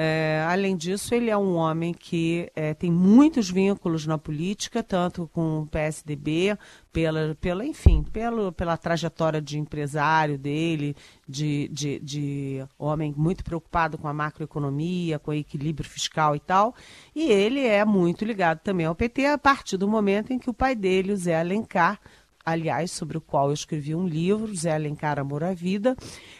É, 0.00 0.46
além 0.46 0.76
disso, 0.76 1.12
ele 1.12 1.28
é 1.28 1.36
um 1.36 1.56
homem 1.56 1.92
que 1.92 2.48
é, 2.54 2.72
tem 2.72 2.88
muitos 2.88 3.50
vínculos 3.50 4.06
na 4.06 4.16
política, 4.16 4.80
tanto 4.80 5.28
com 5.32 5.62
o 5.62 5.66
PSDB, 5.66 6.56
pela, 6.92 7.34
pela 7.40 7.66
enfim, 7.66 8.04
pelo, 8.04 8.52
pela 8.52 8.76
trajetória 8.76 9.42
de 9.42 9.58
empresário 9.58 10.38
dele, 10.38 10.94
de, 11.28 11.66
de, 11.72 11.98
de 11.98 12.64
homem 12.78 13.12
muito 13.16 13.42
preocupado 13.42 13.98
com 13.98 14.06
a 14.06 14.14
macroeconomia, 14.14 15.18
com 15.18 15.32
o 15.32 15.34
equilíbrio 15.34 15.90
fiscal 15.90 16.36
e 16.36 16.38
tal. 16.38 16.76
E 17.12 17.32
ele 17.32 17.66
é 17.66 17.84
muito 17.84 18.24
ligado 18.24 18.60
também 18.60 18.86
ao 18.86 18.94
PT 18.94 19.26
a 19.26 19.36
partir 19.36 19.76
do 19.76 19.88
momento 19.88 20.32
em 20.32 20.38
que 20.38 20.48
o 20.48 20.54
pai 20.54 20.76
dele, 20.76 21.10
o 21.10 21.16
Zé 21.16 21.40
Alencar, 21.40 21.98
aliás, 22.44 22.90
sobre 22.90 23.18
o 23.18 23.20
qual 23.20 23.48
eu 23.48 23.54
escrevi 23.54 23.94
um 23.94 24.06
livro, 24.06 24.54
Zé 24.54 24.72
Alencar 24.72 25.18
Amor 25.18 25.44
à 25.44 25.52
Vida, 25.52 25.96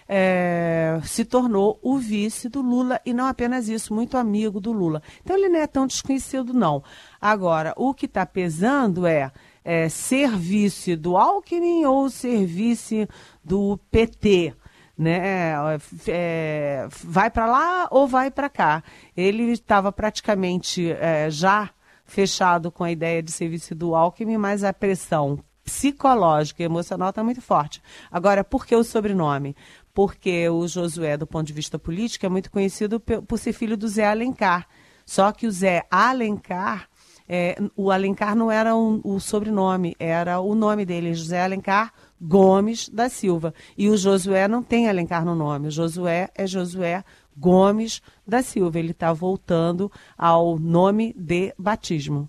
é, 0.09 0.99
se 1.05 1.25
tornou 1.25 1.79
o 1.83 1.99
vice 1.99 2.49
do 2.49 2.63
Lula 2.63 3.01
e 3.05 3.13
não 3.13 3.27
apenas 3.27 3.69
isso, 3.69 3.95
muito 3.95 4.17
amigo 4.17 4.61
do 4.61 4.73
Lula. 4.73 5.03
Então 5.23 5.37
ele 5.37 5.49
não 5.49 5.61
é 5.61 5.67
tão 5.67 5.87
desconhecido, 5.87 6.55
não. 6.55 6.83
Agora, 7.21 7.75
o 7.77 7.93
que 7.93 8.07
está 8.07 8.25
pesando 8.25 9.07
é, 9.07 9.31
é 9.65 9.89
ser 9.89 10.31
vice 10.31 10.97
do 10.97 11.17
Alckmin 11.17 11.85
ou 11.85 12.09
ser 12.09 12.47
vice 12.47 13.09
do 13.45 13.79
PT 13.91 14.55
né? 14.99 15.79
É, 16.09 16.89
vai 16.91 17.31
para 17.31 17.47
lá 17.47 17.87
ou 17.91 18.09
vai 18.09 18.33
para 18.33 18.49
cá. 18.49 18.83
Ele 19.17 19.45
estava 19.53 19.93
praticamente 19.93 20.91
é, 20.91 21.31
já 21.31 21.71
fechado 22.05 22.73
com 22.73 22.83
a 22.83 22.91
ideia 22.91 23.23
de 23.23 23.31
ser 23.31 23.49
vice 23.49 23.75
do 23.75 23.95
Alckmin, 23.95 24.39
mas 24.39 24.65
a 24.65 24.73
pressão 24.73 25.39
psicológica 25.69 26.63
e 26.63 26.67
emocional 26.67 27.11
está 27.11 27.23
muito 27.23 27.43
forte. 27.43 27.83
Agora, 28.11 28.43
por 28.43 28.65
que 28.65 28.75
o 28.75 28.83
sobrenome? 28.83 29.55
Porque 29.93 30.49
o 30.49 30.67
Josué, 30.67 31.17
do 31.17 31.27
ponto 31.27 31.47
de 31.47 31.53
vista 31.53 31.79
político, 31.79 32.25
é 32.25 32.29
muito 32.29 32.51
conhecido 32.51 32.99
por 32.99 33.39
ser 33.39 33.53
filho 33.53 33.77
do 33.77 33.87
Zé 33.87 34.07
Alencar. 34.07 34.67
Só 35.05 35.31
que 35.31 35.47
o 35.47 35.51
Zé 35.51 35.85
Alencar, 35.91 36.89
é, 37.29 37.57
o 37.77 37.91
Alencar 37.91 38.35
não 38.35 38.51
era 38.51 38.75
um, 38.75 39.01
o 39.05 39.21
sobrenome, 39.21 39.95
era 39.99 40.41
o 40.41 40.55
nome 40.55 40.87
dele, 40.87 41.13
José 41.13 41.43
Alencar 41.43 41.93
Gomes 42.19 42.89
da 42.89 43.11
Silva. 43.11 43.53
E 43.77 43.91
o 43.91 43.97
Josué 43.97 44.49
não 44.49 44.63
tem 44.63 44.89
Alencar 44.89 45.25
no 45.25 45.35
nome, 45.35 45.69
o 45.69 45.71
Josué 45.71 46.31
é 46.35 46.47
Josué 46.47 47.05
Gomes 47.37 48.01
da 48.27 48.43
Silva. 48.43 48.79
Ele 48.79 48.93
está 48.93 49.13
voltando 49.13 49.93
ao 50.17 50.59
nome 50.59 51.15
de 51.15 51.53
batismo. 51.59 52.29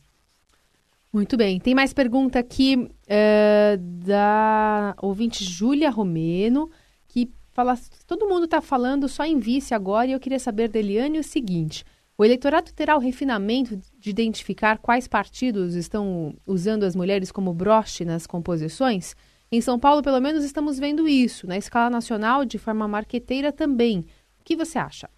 Muito 1.12 1.36
bem. 1.36 1.60
Tem 1.60 1.74
mais 1.74 1.92
pergunta 1.92 2.38
aqui 2.38 2.76
uh, 2.78 3.78
da 3.78 4.96
ouvinte 5.02 5.44
Júlia 5.44 5.90
Romeno, 5.90 6.70
que 7.08 7.32
fala: 7.52 7.76
todo 8.06 8.28
mundo 8.28 8.46
está 8.46 8.62
falando 8.62 9.08
só 9.08 9.26
em 9.26 9.40
vice 9.40 9.74
agora, 9.74 10.08
e 10.08 10.12
eu 10.12 10.20
queria 10.20 10.40
saber 10.40 10.70
da 10.70 10.78
Eliane 10.78 11.18
o 11.18 11.24
seguinte: 11.24 11.84
o 12.16 12.24
eleitorado 12.24 12.72
terá 12.74 12.96
o 12.96 13.00
refinamento 13.00 13.80
de 13.98 14.10
identificar 14.10 14.78
quais 14.78 15.08
partidos 15.08 15.74
estão 15.74 16.36
usando 16.46 16.84
as 16.84 16.96
mulheres 16.96 17.32
como 17.32 17.54
broche 17.54 18.06
nas 18.06 18.28
composições? 18.28 19.16
Em 19.52 19.62
São 19.62 19.80
Paulo, 19.80 20.04
pelo 20.04 20.20
menos, 20.20 20.44
estamos 20.44 20.78
vendo 20.78 21.08
isso. 21.08 21.48
Na 21.48 21.58
escala 21.58 21.90
nacional, 21.90 22.46
de 22.46 22.60
forma 22.60 22.88
marqueteira 22.88 23.52
também. 23.52 24.06
O 24.40 24.44
que 24.44 24.56
você 24.56 24.78
acha? 24.78 25.10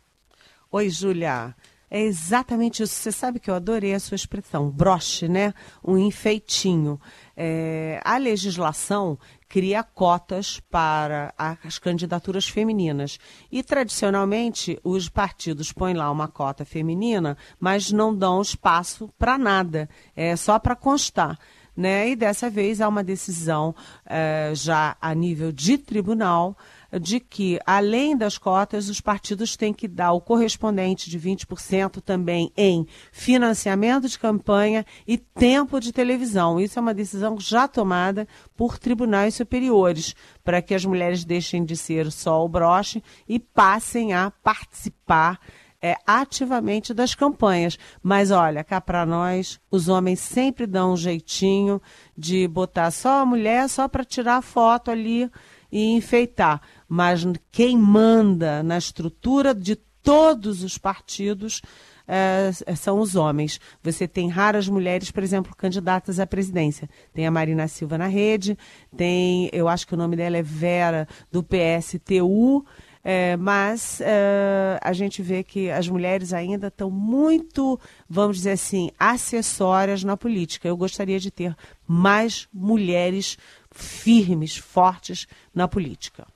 Oi, 0.72 0.90
Júlia. 0.90 1.54
É 1.94 2.00
exatamente 2.00 2.82
isso. 2.82 2.96
Você 2.96 3.12
sabe 3.12 3.38
que 3.38 3.52
eu 3.52 3.56
adorei 3.56 3.94
a 3.94 4.00
sua 4.00 4.16
expressão, 4.16 4.72
broche, 4.72 5.28
né? 5.28 5.54
Um 5.84 5.98
enfeitinho. 5.98 6.98
É, 7.36 8.00
a 8.06 8.16
legislação 8.16 9.20
cria 9.50 9.84
cotas 9.84 10.62
para 10.72 11.34
as 11.38 11.78
candidaturas 11.78 12.48
femininas. 12.48 13.20
E, 13.52 13.62
tradicionalmente, 13.62 14.80
os 14.86 15.10
partidos 15.10 15.74
põem 15.74 15.94
lá 15.94 16.10
uma 16.10 16.30
cota 16.30 16.64
feminina, 16.64 17.38
mas 17.60 17.92
não 17.92 18.16
dão 18.16 18.42
espaço 18.42 19.10
para 19.20 19.38
nada, 19.38 19.90
é 20.16 20.38
só 20.38 20.58
para 20.58 20.78
constar. 20.78 21.38
Né? 21.76 22.12
E 22.12 22.16
dessa 22.16 22.50
vez 22.50 22.80
há 22.80 22.88
uma 22.88 23.04
decisão 23.04 23.76
é, 24.06 24.52
já 24.54 24.96
a 25.02 25.14
nível 25.14 25.52
de 25.52 25.78
tribunal 25.78 26.56
de 27.00 27.20
que, 27.20 27.60
além 27.66 28.18
das 28.18 28.38
cotas, 28.38 28.90
os 28.90 29.00
partidos 29.00 29.56
têm 29.56 29.74
que 29.74 29.88
dar 29.88 30.12
o 30.12 30.22
correspondente 30.22 31.10
de 31.10 31.20
20% 31.20 32.02
também 32.02 32.52
em 32.58 32.86
financiamento 33.12 34.08
de 34.08 34.20
campanha 34.20 34.86
e 35.08 35.18
tempo 35.18 35.80
de 35.80 35.92
televisão. 35.92 36.60
Isso 36.60 36.78
é 36.78 36.82
uma 36.82 36.94
decisão 36.94 37.40
já 37.40 37.68
tomada 37.68 38.28
por 38.56 38.78
tribunais 38.78 39.36
superiores, 39.36 40.16
para 40.44 40.62
que 40.62 40.74
as 40.74 40.86
mulheres 40.86 41.24
deixem 41.24 41.64
de 41.64 41.78
ser 41.78 42.12
só 42.12 42.44
o 42.44 42.50
broche 42.50 43.02
e 43.28 43.40
passem 43.40 44.14
a 44.14 44.32
participar 44.32 45.40
é, 45.82 45.96
ativamente 46.06 46.94
das 46.94 47.16
campanhas. 47.16 47.78
Mas 48.04 48.30
olha, 48.30 48.64
cá 48.64 48.80
para 48.80 49.06
nós, 49.06 49.60
os 49.72 49.90
homens 49.90 50.20
sempre 50.20 50.68
dão 50.68 50.94
um 50.94 50.98
jeitinho 50.98 51.82
de 52.16 52.48
botar 52.48 52.92
só 52.92 53.22
a 53.22 53.26
mulher 53.26 53.68
só 53.68 53.88
para 53.88 54.06
tirar 54.06 54.42
foto 54.42 54.92
ali 54.92 55.30
e 55.72 55.96
enfeitar 55.96 56.62
mas 56.94 57.26
quem 57.54 57.78
manda 57.78 58.62
na 58.62 58.78
estrutura 58.78 59.56
de 59.56 59.78
todos 59.78 60.62
os 60.62 60.78
partidos 60.78 61.62
é, 62.06 62.52
são 62.76 63.00
os 63.00 63.16
homens. 63.16 63.62
Você 63.82 64.10
tem 64.10 64.28
raras 64.28 64.68
mulheres, 64.68 65.10
por 65.10 65.24
exemplo, 65.24 65.56
candidatas 65.56 66.20
à 66.20 66.28
presidência. 66.28 66.90
Tem 67.14 67.26
a 67.26 67.32
Marina 67.32 67.66
Silva 67.70 67.98
na 67.98 68.08
rede, 68.08 68.58
tem, 68.98 69.50
eu 69.54 69.70
acho 69.70 69.88
que 69.88 69.94
o 69.94 69.98
nome 69.98 70.18
dela 70.18 70.36
é 70.36 70.44
Vera, 70.44 71.08
do 71.32 71.42
PSTU. 71.42 72.66
É, 73.04 73.38
mas 73.38 74.02
é, 74.02 74.78
a 74.82 74.92
gente 74.92 75.24
vê 75.24 75.44
que 75.44 75.72
as 75.72 75.88
mulheres 75.88 76.34
ainda 76.34 76.68
estão 76.68 76.92
muito, 76.92 77.80
vamos 78.08 78.36
dizer 78.38 78.52
assim, 78.52 78.92
acessórias 79.00 80.04
na 80.04 80.18
política. 80.18 80.68
Eu 80.68 80.76
gostaria 80.76 81.22
de 81.22 81.32
ter 81.32 81.56
mais 81.88 82.50
mulheres 82.54 83.38
firmes, 83.72 84.58
fortes 84.58 85.26
na 85.56 85.70
política. 85.70 86.28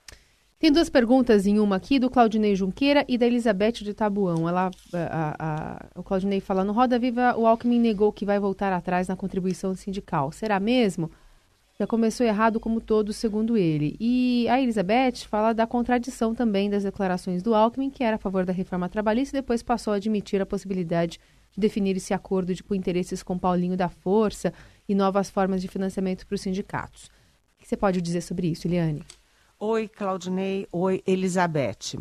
Tem 0.66 0.72
duas 0.72 0.90
perguntas 0.90 1.46
em 1.46 1.60
uma 1.60 1.76
aqui, 1.76 2.00
do 2.00 2.10
Claudinei 2.10 2.56
Junqueira 2.56 3.06
e 3.08 3.20
da 3.20 3.28
Elizabeth 3.28 3.84
de 3.84 3.94
Tabuão. 3.94 4.50
Ela, 4.50 4.72
a, 4.92 5.36
a, 5.38 5.86
o 6.00 6.02
Claudinei 6.02 6.40
fala, 6.40 6.64
no 6.64 6.74
Roda 6.74 6.98
Viva, 6.98 7.36
o 7.38 7.46
Alckmin 7.46 7.80
negou 7.80 8.12
que 8.12 8.26
vai 8.26 8.40
voltar 8.40 8.74
atrás 8.74 9.08
na 9.08 9.16
contribuição 9.16 9.76
sindical. 9.76 10.32
Será 10.32 10.60
mesmo? 10.60 11.12
Já 11.80 11.86
começou 11.86 12.26
errado 12.26 12.60
como 12.60 12.82
todos, 12.82 13.16
segundo 13.16 13.56
ele. 13.56 13.96
E 14.00 14.48
a 14.50 14.60
Elizabeth 14.60 15.28
fala 15.30 15.54
da 15.54 15.68
contradição 15.68 16.34
também 16.34 16.68
das 16.68 16.82
declarações 16.82 17.44
do 17.44 17.54
Alckmin, 17.54 17.92
que 17.92 18.04
era 18.04 18.16
a 18.16 18.20
favor 18.20 18.44
da 18.44 18.52
reforma 18.52 18.90
trabalhista 18.90 19.38
e 19.38 19.42
depois 19.42 19.62
passou 19.62 19.94
a 19.94 19.98
admitir 19.98 20.42
a 20.42 20.48
possibilidade 20.48 21.20
de 21.52 21.60
definir 21.60 21.96
esse 21.96 22.12
acordo 22.12 22.56
de, 22.56 22.64
por 22.64 22.74
interesses 22.74 23.22
com 23.22 23.38
Paulinho 23.38 23.78
da 23.78 23.88
Força 23.88 24.52
e 24.90 24.96
novas 24.96 25.30
formas 25.30 25.62
de 25.62 25.68
financiamento 25.68 26.26
para 26.26 26.34
os 26.34 26.42
sindicatos. 26.42 27.06
O 27.06 27.62
que 27.62 27.68
você 27.68 27.78
pode 27.78 28.02
dizer 28.02 28.22
sobre 28.22 28.48
isso, 28.48 28.68
Eliane? 28.68 29.04
Oi, 29.66 29.90
Claudinei. 29.90 30.68
Oi, 30.74 31.02
Elizabeth. 31.08 31.96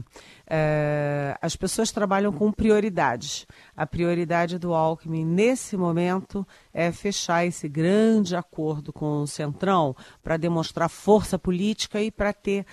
É, 0.47 1.37
as 1.41 1.57
pessoas 1.57 1.91
trabalham 1.91 2.33
com 2.33 2.53
prioridades. 2.53 3.47
A 3.77 3.87
prioridade 3.87 4.59
do 4.59 4.75
Alckmin 4.75 5.25
nesse 5.25 5.77
momento 5.77 6.47
é 6.73 6.93
fechar 6.93 7.47
esse 7.47 7.69
grande 7.69 8.37
acordo 8.37 8.93
com 8.93 9.23
o 9.23 9.27
Centrão 9.27 9.97
para 10.23 10.37
demonstrar 10.37 10.89
força 10.89 11.39
política 11.39 12.01
e 12.01 12.11
para 12.11 12.33
ter, 12.33 12.67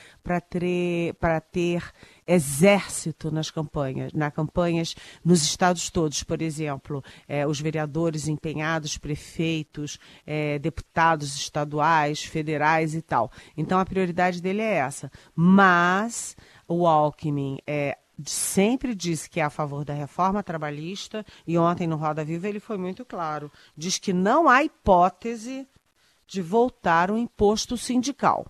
ter, 0.50 1.16
ter 1.52 1.84
exército 2.28 3.32
nas 3.32 3.50
campanhas, 3.52 4.14
nas 4.14 4.34
campanhas 4.34 4.96
nos 5.24 5.44
estados 5.44 5.90
todos, 5.90 6.24
por 6.24 6.42
exemplo, 6.42 7.04
é, 7.28 7.46
os 7.46 7.60
vereadores 7.60 8.28
empenhados, 8.28 8.98
prefeitos, 8.98 10.00
é, 10.26 10.60
deputados 10.60 11.36
estaduais, 11.36 12.24
federais 12.24 12.96
e 12.96 13.02
tal. 13.02 13.32
Então 13.58 13.80
a 13.80 13.86
prioridade 13.86 14.42
dele 14.42 14.62
é 14.62 14.76
essa. 14.76 15.12
Mas 15.36 16.36
o 16.72 16.88
Alckmin 16.88 17.60
é, 17.68 17.98
sempre 18.26 18.96
disse 18.96 19.30
que 19.30 19.40
é 19.40 19.44
a 19.44 19.50
favor 19.50 19.84
da 19.84 19.94
reforma 19.94 20.42
trabalhista 20.42 21.26
e 21.46 21.58
ontem 21.58 21.86
no 21.86 21.98
Roda 21.98 22.24
Viva 22.24 22.48
ele 22.48 22.60
foi 22.60 22.78
muito 22.78 23.04
claro. 23.04 23.52
Diz 23.76 23.98
que 23.98 24.14
não 24.14 24.48
há 24.48 24.64
hipótese 24.64 25.68
de 26.26 26.42
voltar 26.42 27.12
o 27.12 27.18
imposto 27.18 27.76
sindical. 27.76 28.46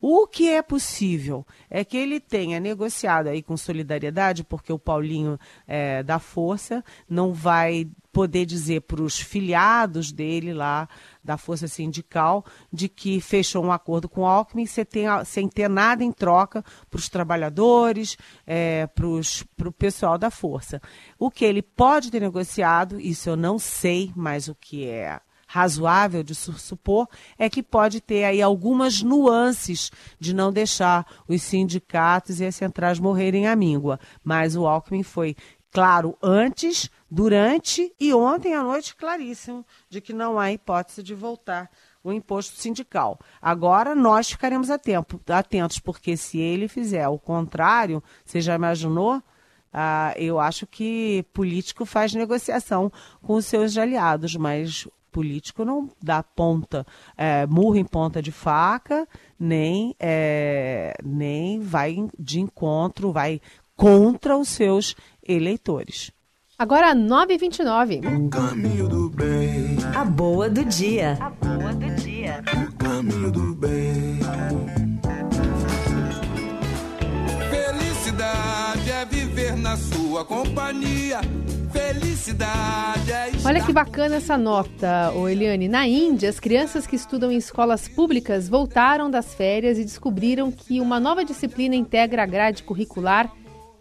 O 0.00 0.26
que 0.26 0.50
é 0.50 0.62
possível 0.62 1.44
é 1.68 1.84
que 1.84 1.96
ele 1.96 2.20
tenha 2.20 2.60
negociado 2.60 3.28
aí 3.28 3.42
com 3.42 3.56
solidariedade, 3.56 4.44
porque 4.44 4.72
o 4.72 4.78
Paulinho 4.78 5.38
é, 5.66 6.02
da 6.02 6.18
Força 6.18 6.84
não 7.08 7.32
vai 7.32 7.88
poder 8.16 8.46
dizer 8.46 8.80
para 8.80 9.02
os 9.02 9.20
filiados 9.20 10.10
dele 10.10 10.54
lá 10.54 10.88
da 11.22 11.36
Força 11.36 11.68
Sindical 11.68 12.46
de 12.72 12.88
que 12.88 13.20
fechou 13.20 13.62
um 13.62 13.70
acordo 13.70 14.08
com 14.08 14.22
o 14.22 14.26
Alckmin 14.26 14.64
sem 14.64 14.86
ter, 14.86 15.26
sem 15.26 15.46
ter 15.46 15.68
nada 15.68 16.02
em 16.02 16.10
troca 16.10 16.64
para 16.88 16.96
os 16.96 17.10
trabalhadores, 17.10 18.16
é, 18.46 18.86
para 18.86 19.06
o 19.06 19.72
pessoal 19.72 20.16
da 20.16 20.30
Força. 20.30 20.80
O 21.18 21.30
que 21.30 21.44
ele 21.44 21.60
pode 21.60 22.10
ter 22.10 22.20
negociado, 22.20 22.98
isso 22.98 23.28
eu 23.28 23.36
não 23.36 23.58
sei, 23.58 24.10
mas 24.16 24.48
o 24.48 24.54
que 24.54 24.86
é 24.86 25.20
razoável 25.46 26.22
de 26.22 26.34
supor 26.34 27.06
é 27.38 27.50
que 27.50 27.62
pode 27.62 28.00
ter 28.00 28.24
aí 28.24 28.40
algumas 28.40 29.02
nuances 29.02 29.92
de 30.18 30.34
não 30.34 30.50
deixar 30.50 31.06
os 31.28 31.42
sindicatos 31.42 32.40
e 32.40 32.46
as 32.46 32.56
centrais 32.56 32.98
morrerem 32.98 33.46
à 33.46 33.54
míngua. 33.54 34.00
Mas 34.24 34.56
o 34.56 34.66
Alckmin 34.66 35.02
foi 35.02 35.36
claro 35.70 36.16
antes, 36.22 36.90
durante 37.10 37.92
e 37.98 38.12
ontem 38.12 38.54
à 38.54 38.62
noite 38.62 38.94
claríssimo 38.94 39.64
de 39.88 40.00
que 40.00 40.12
não 40.12 40.38
há 40.38 40.52
hipótese 40.52 41.02
de 41.02 41.14
voltar 41.14 41.70
o 42.02 42.12
imposto 42.12 42.56
sindical. 42.56 43.18
Agora 43.42 43.94
nós 43.94 44.30
ficaremos 44.30 44.70
atentos, 44.70 45.78
porque 45.80 46.16
se 46.16 46.38
ele 46.38 46.68
fizer 46.68 47.08
o 47.08 47.18
contrário, 47.18 48.02
você 48.24 48.40
já 48.40 48.54
imaginou? 48.54 49.20
Ah, 49.72 50.14
eu 50.16 50.38
acho 50.38 50.66
que 50.66 51.24
político 51.32 51.84
faz 51.84 52.14
negociação 52.14 52.90
com 53.20 53.34
os 53.34 53.44
seus 53.44 53.76
aliados, 53.76 54.36
mas 54.36 54.88
político 55.10 55.64
não 55.64 55.90
dá 56.02 56.22
ponta, 56.22 56.86
é, 57.16 57.46
murro 57.46 57.76
em 57.76 57.84
ponta 57.84 58.22
de 58.22 58.30
faca, 58.30 59.08
nem, 59.38 59.94
é, 59.98 60.94
nem 61.02 61.58
vai 61.58 61.96
de 62.18 62.40
encontro, 62.40 63.12
vai 63.12 63.40
contra 63.74 64.36
os 64.36 64.48
seus 64.48 64.94
eleitores. 65.26 66.12
Agora 66.58 66.94
9h29. 66.94 68.00
O 68.00 68.30
caminho 68.30 68.88
do 68.88 69.10
bem. 69.10 69.76
A 69.94 70.02
boa 70.06 70.48
do 70.48 70.64
dia. 70.64 71.18
A 71.20 71.28
boa 71.28 71.74
do 71.74 71.94
dia. 71.96 72.42
O 72.56 72.72
caminho 72.76 73.30
do 73.30 73.54
bem. 73.56 74.20
Felicidade 77.50 78.90
é 78.90 79.04
viver 79.04 79.54
na 79.54 79.76
sua 79.76 80.24
companhia 80.24 81.20
Felicidade 81.76 83.12
é 83.12 83.30
Olha 83.44 83.62
que 83.62 83.72
bacana 83.72 84.16
essa 84.16 84.38
nota, 84.38 85.12
ô 85.14 85.28
Eliane. 85.28 85.68
Na 85.68 85.86
Índia, 85.86 86.30
as 86.30 86.40
crianças 86.40 86.86
que 86.86 86.96
estudam 86.96 87.30
em 87.30 87.36
escolas 87.36 87.86
públicas 87.86 88.48
voltaram 88.48 89.10
das 89.10 89.34
férias 89.34 89.78
e 89.78 89.84
descobriram 89.84 90.50
que 90.50 90.80
uma 90.80 90.98
nova 90.98 91.22
disciplina 91.22 91.76
integra 91.76 92.22
a 92.22 92.26
grade 92.26 92.62
curricular, 92.62 93.30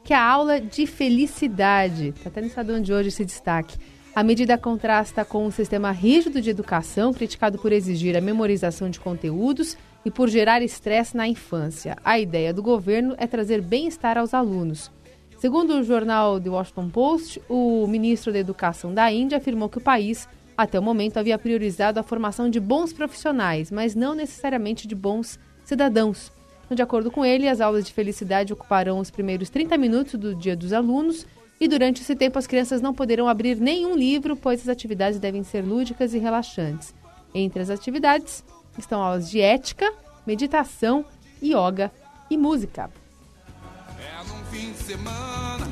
que 0.06 0.14
é 0.14 0.16
a 0.16 0.24
aula 0.24 0.62
de 0.62 0.86
felicidade. 0.86 2.10
Está 2.10 2.30
até 2.30 2.40
no 2.40 2.46
Estadão 2.46 2.80
de 2.80 2.94
hoje 2.94 3.08
esse 3.08 3.26
destaque. 3.26 3.76
A 4.14 4.24
medida 4.24 4.56
contrasta 4.56 5.26
com 5.26 5.48
o 5.48 5.52
sistema 5.52 5.92
rígido 5.92 6.40
de 6.40 6.52
educação, 6.52 7.12
criticado 7.12 7.58
por 7.58 7.72
exigir 7.72 8.16
a 8.16 8.22
memorização 8.22 8.88
de 8.88 9.00
conteúdos 9.00 9.76
e 10.06 10.12
por 10.12 10.30
gerar 10.30 10.62
estresse 10.62 11.18
na 11.18 11.28
infância. 11.28 11.98
A 12.06 12.20
ideia 12.20 12.54
do 12.54 12.62
governo 12.62 13.16
é 13.18 13.26
trazer 13.26 13.64
bem-estar 13.64 14.16
aos 14.16 14.36
alunos. 14.36 14.92
Segundo 15.40 15.74
o 15.74 15.84
jornal 15.84 16.40
The 16.40 16.52
Washington 16.52 16.90
Post, 16.90 17.42
o 17.50 17.88
ministro 17.88 18.32
da 18.32 18.38
Educação 18.38 18.94
da 18.94 19.12
Índia 19.12 19.40
afirmou 19.40 19.70
que 19.70 19.80
o 19.80 19.82
país, 19.82 20.30
até 20.56 20.80
o 20.80 20.84
momento, 20.84 21.18
havia 21.18 21.40
priorizado 21.40 22.00
a 22.00 22.04
formação 22.04 22.48
de 22.48 22.60
bons 22.60 22.94
profissionais, 22.94 23.72
mas 23.72 23.96
não 23.96 24.14
necessariamente 24.14 24.88
de 24.88 24.94
bons 24.94 25.40
cidadãos. 25.64 26.32
De 26.70 26.82
acordo 26.82 27.12
com 27.12 27.24
ele, 27.24 27.48
as 27.48 27.62
aulas 27.62 27.86
de 27.86 27.94
felicidade 27.94 28.52
ocuparão 28.52 29.00
os 29.00 29.12
primeiros 29.12 29.50
30 29.50 29.78
minutos 29.78 30.16
do 30.16 30.34
dia 30.34 30.56
dos 30.56 30.74
alunos 30.74 31.26
e 31.60 31.68
durante 31.68 32.02
esse 32.02 32.16
tempo 32.16 32.40
as 32.40 32.48
crianças 32.48 32.82
não 32.82 32.94
poderão 32.94 33.28
abrir 33.28 33.58
nenhum 33.58 33.96
livro, 33.96 34.36
pois 34.36 34.62
as 34.62 34.68
atividades 34.68 35.20
devem 35.20 35.44
ser 35.44 35.62
lúdicas 35.62 36.14
e 36.14 36.18
relaxantes. 36.18 36.94
Entre 37.34 37.62
as 37.62 37.70
atividades 37.70 38.44
estão 38.78 39.02
aulas 39.02 39.30
de 39.30 39.40
ética, 39.40 39.92
meditação, 40.26 41.06
yoga 41.42 41.92
e 42.30 42.38
música. 42.38 42.90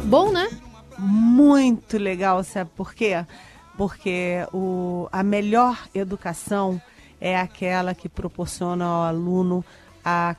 Bom, 0.06 0.32
né? 0.32 0.50
Muito 0.98 1.98
legal, 1.98 2.44
sabe 2.44 2.70
por 2.76 2.94
quê? 2.94 3.26
Porque 3.76 4.46
o, 4.54 5.08
a 5.12 5.24
melhor 5.24 5.88
educação 5.94 6.80
é 7.20 7.36
aquela 7.36 7.96
que 7.96 8.08
proporciona 8.08 8.86
ao 8.86 9.04
aluno 9.04 9.66
a, 10.06 10.36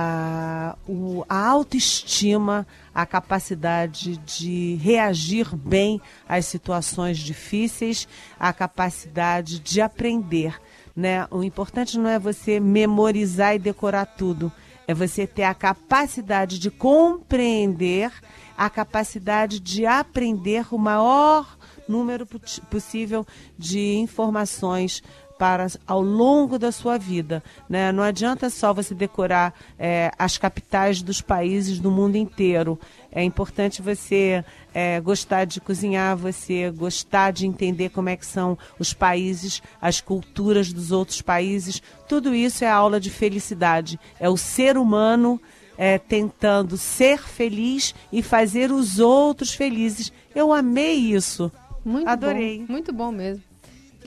a, 0.00 0.76
o, 0.86 1.24
a 1.28 1.48
autoestima, 1.48 2.64
a 2.94 3.04
capacidade 3.04 4.16
de 4.18 4.76
reagir 4.76 5.56
bem 5.56 6.00
às 6.28 6.46
situações 6.46 7.18
difíceis, 7.18 8.06
a 8.38 8.52
capacidade 8.52 9.58
de 9.58 9.80
aprender. 9.80 10.56
Né? 10.94 11.26
O 11.32 11.42
importante 11.42 11.98
não 11.98 12.08
é 12.08 12.16
você 12.16 12.60
memorizar 12.60 13.56
e 13.56 13.58
decorar 13.58 14.06
tudo, 14.06 14.52
é 14.86 14.94
você 14.94 15.26
ter 15.26 15.42
a 15.42 15.54
capacidade 15.54 16.60
de 16.60 16.70
compreender, 16.70 18.12
a 18.56 18.70
capacidade 18.70 19.58
de 19.58 19.84
aprender 19.84 20.72
o 20.72 20.78
maior 20.78 21.58
número 21.88 22.24
possível 22.70 23.26
de 23.58 23.96
informações 23.96 25.02
para 25.38 25.66
ao 25.86 26.02
longo 26.02 26.58
da 26.58 26.72
sua 26.72 26.98
vida. 26.98 27.42
Né? 27.68 27.92
Não 27.92 28.02
adianta 28.02 28.50
só 28.50 28.74
você 28.74 28.94
decorar 28.94 29.54
é, 29.78 30.10
as 30.18 30.36
capitais 30.36 31.00
dos 31.00 31.20
países 31.20 31.78
do 31.78 31.90
mundo 31.90 32.16
inteiro. 32.16 32.78
É 33.10 33.22
importante 33.22 33.80
você 33.80 34.44
é, 34.74 35.00
gostar 35.00 35.44
de 35.44 35.60
cozinhar, 35.60 36.16
você 36.16 36.70
gostar 36.70 37.30
de 37.30 37.46
entender 37.46 37.90
como 37.90 38.08
é 38.08 38.16
que 38.16 38.26
são 38.26 38.58
os 38.78 38.92
países, 38.92 39.62
as 39.80 40.00
culturas 40.00 40.72
dos 40.72 40.90
outros 40.90 41.22
países. 41.22 41.80
Tudo 42.08 42.34
isso 42.34 42.64
é 42.64 42.68
aula 42.68 43.00
de 43.00 43.10
felicidade. 43.10 43.98
É 44.18 44.28
o 44.28 44.36
ser 44.36 44.76
humano 44.76 45.40
é, 45.78 45.96
tentando 45.96 46.76
ser 46.76 47.20
feliz 47.22 47.94
e 48.12 48.20
fazer 48.22 48.72
os 48.72 48.98
outros 48.98 49.54
felizes. 49.54 50.12
Eu 50.34 50.52
amei 50.52 50.96
isso. 50.96 51.50
Muito 51.84 52.08
Adorei. 52.08 52.58
Bom, 52.58 52.72
muito 52.72 52.92
bom 52.92 53.12
mesmo. 53.12 53.47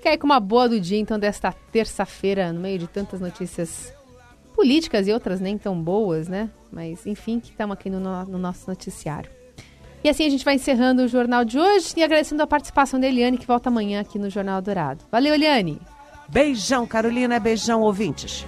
Fica 0.01 0.09
aí 0.09 0.17
com 0.17 0.25
uma 0.25 0.39
boa 0.39 0.67
do 0.67 0.79
dia, 0.79 0.97
então, 0.97 1.19
desta 1.19 1.53
terça-feira, 1.71 2.51
no 2.51 2.59
meio 2.59 2.79
de 2.79 2.87
tantas 2.87 3.21
notícias 3.21 3.93
políticas 4.55 5.07
e 5.07 5.13
outras 5.13 5.39
nem 5.39 5.59
tão 5.59 5.79
boas, 5.79 6.27
né? 6.27 6.49
Mas, 6.71 7.05
enfim, 7.05 7.39
que 7.39 7.51
estamos 7.51 7.75
aqui 7.75 7.87
no, 7.87 7.99
no, 7.99 8.39
nosso 8.39 8.67
noticiário. 8.67 9.29
E 10.03 10.09
assim 10.09 10.25
a 10.25 10.29
gente 10.31 10.43
vai 10.43 10.55
encerrando 10.55 11.03
o 11.03 11.07
jornal 11.07 11.45
de 11.45 11.59
hoje 11.59 11.93
e 11.95 12.01
agradecendo 12.01 12.41
a 12.41 12.47
participação 12.47 12.99
da 12.99 13.05
Eliane, 13.05 13.37
que 13.37 13.45
volta 13.45 13.69
amanhã 13.69 14.01
aqui 14.01 14.17
no 14.17 14.27
Jornal 14.27 14.59
Dourado. 14.59 15.05
Valeu, 15.11 15.35
Eliane! 15.35 15.79
Beijão, 16.27 16.87
Carolina, 16.87 17.39
beijão, 17.39 17.81
ouvintes. 17.81 18.43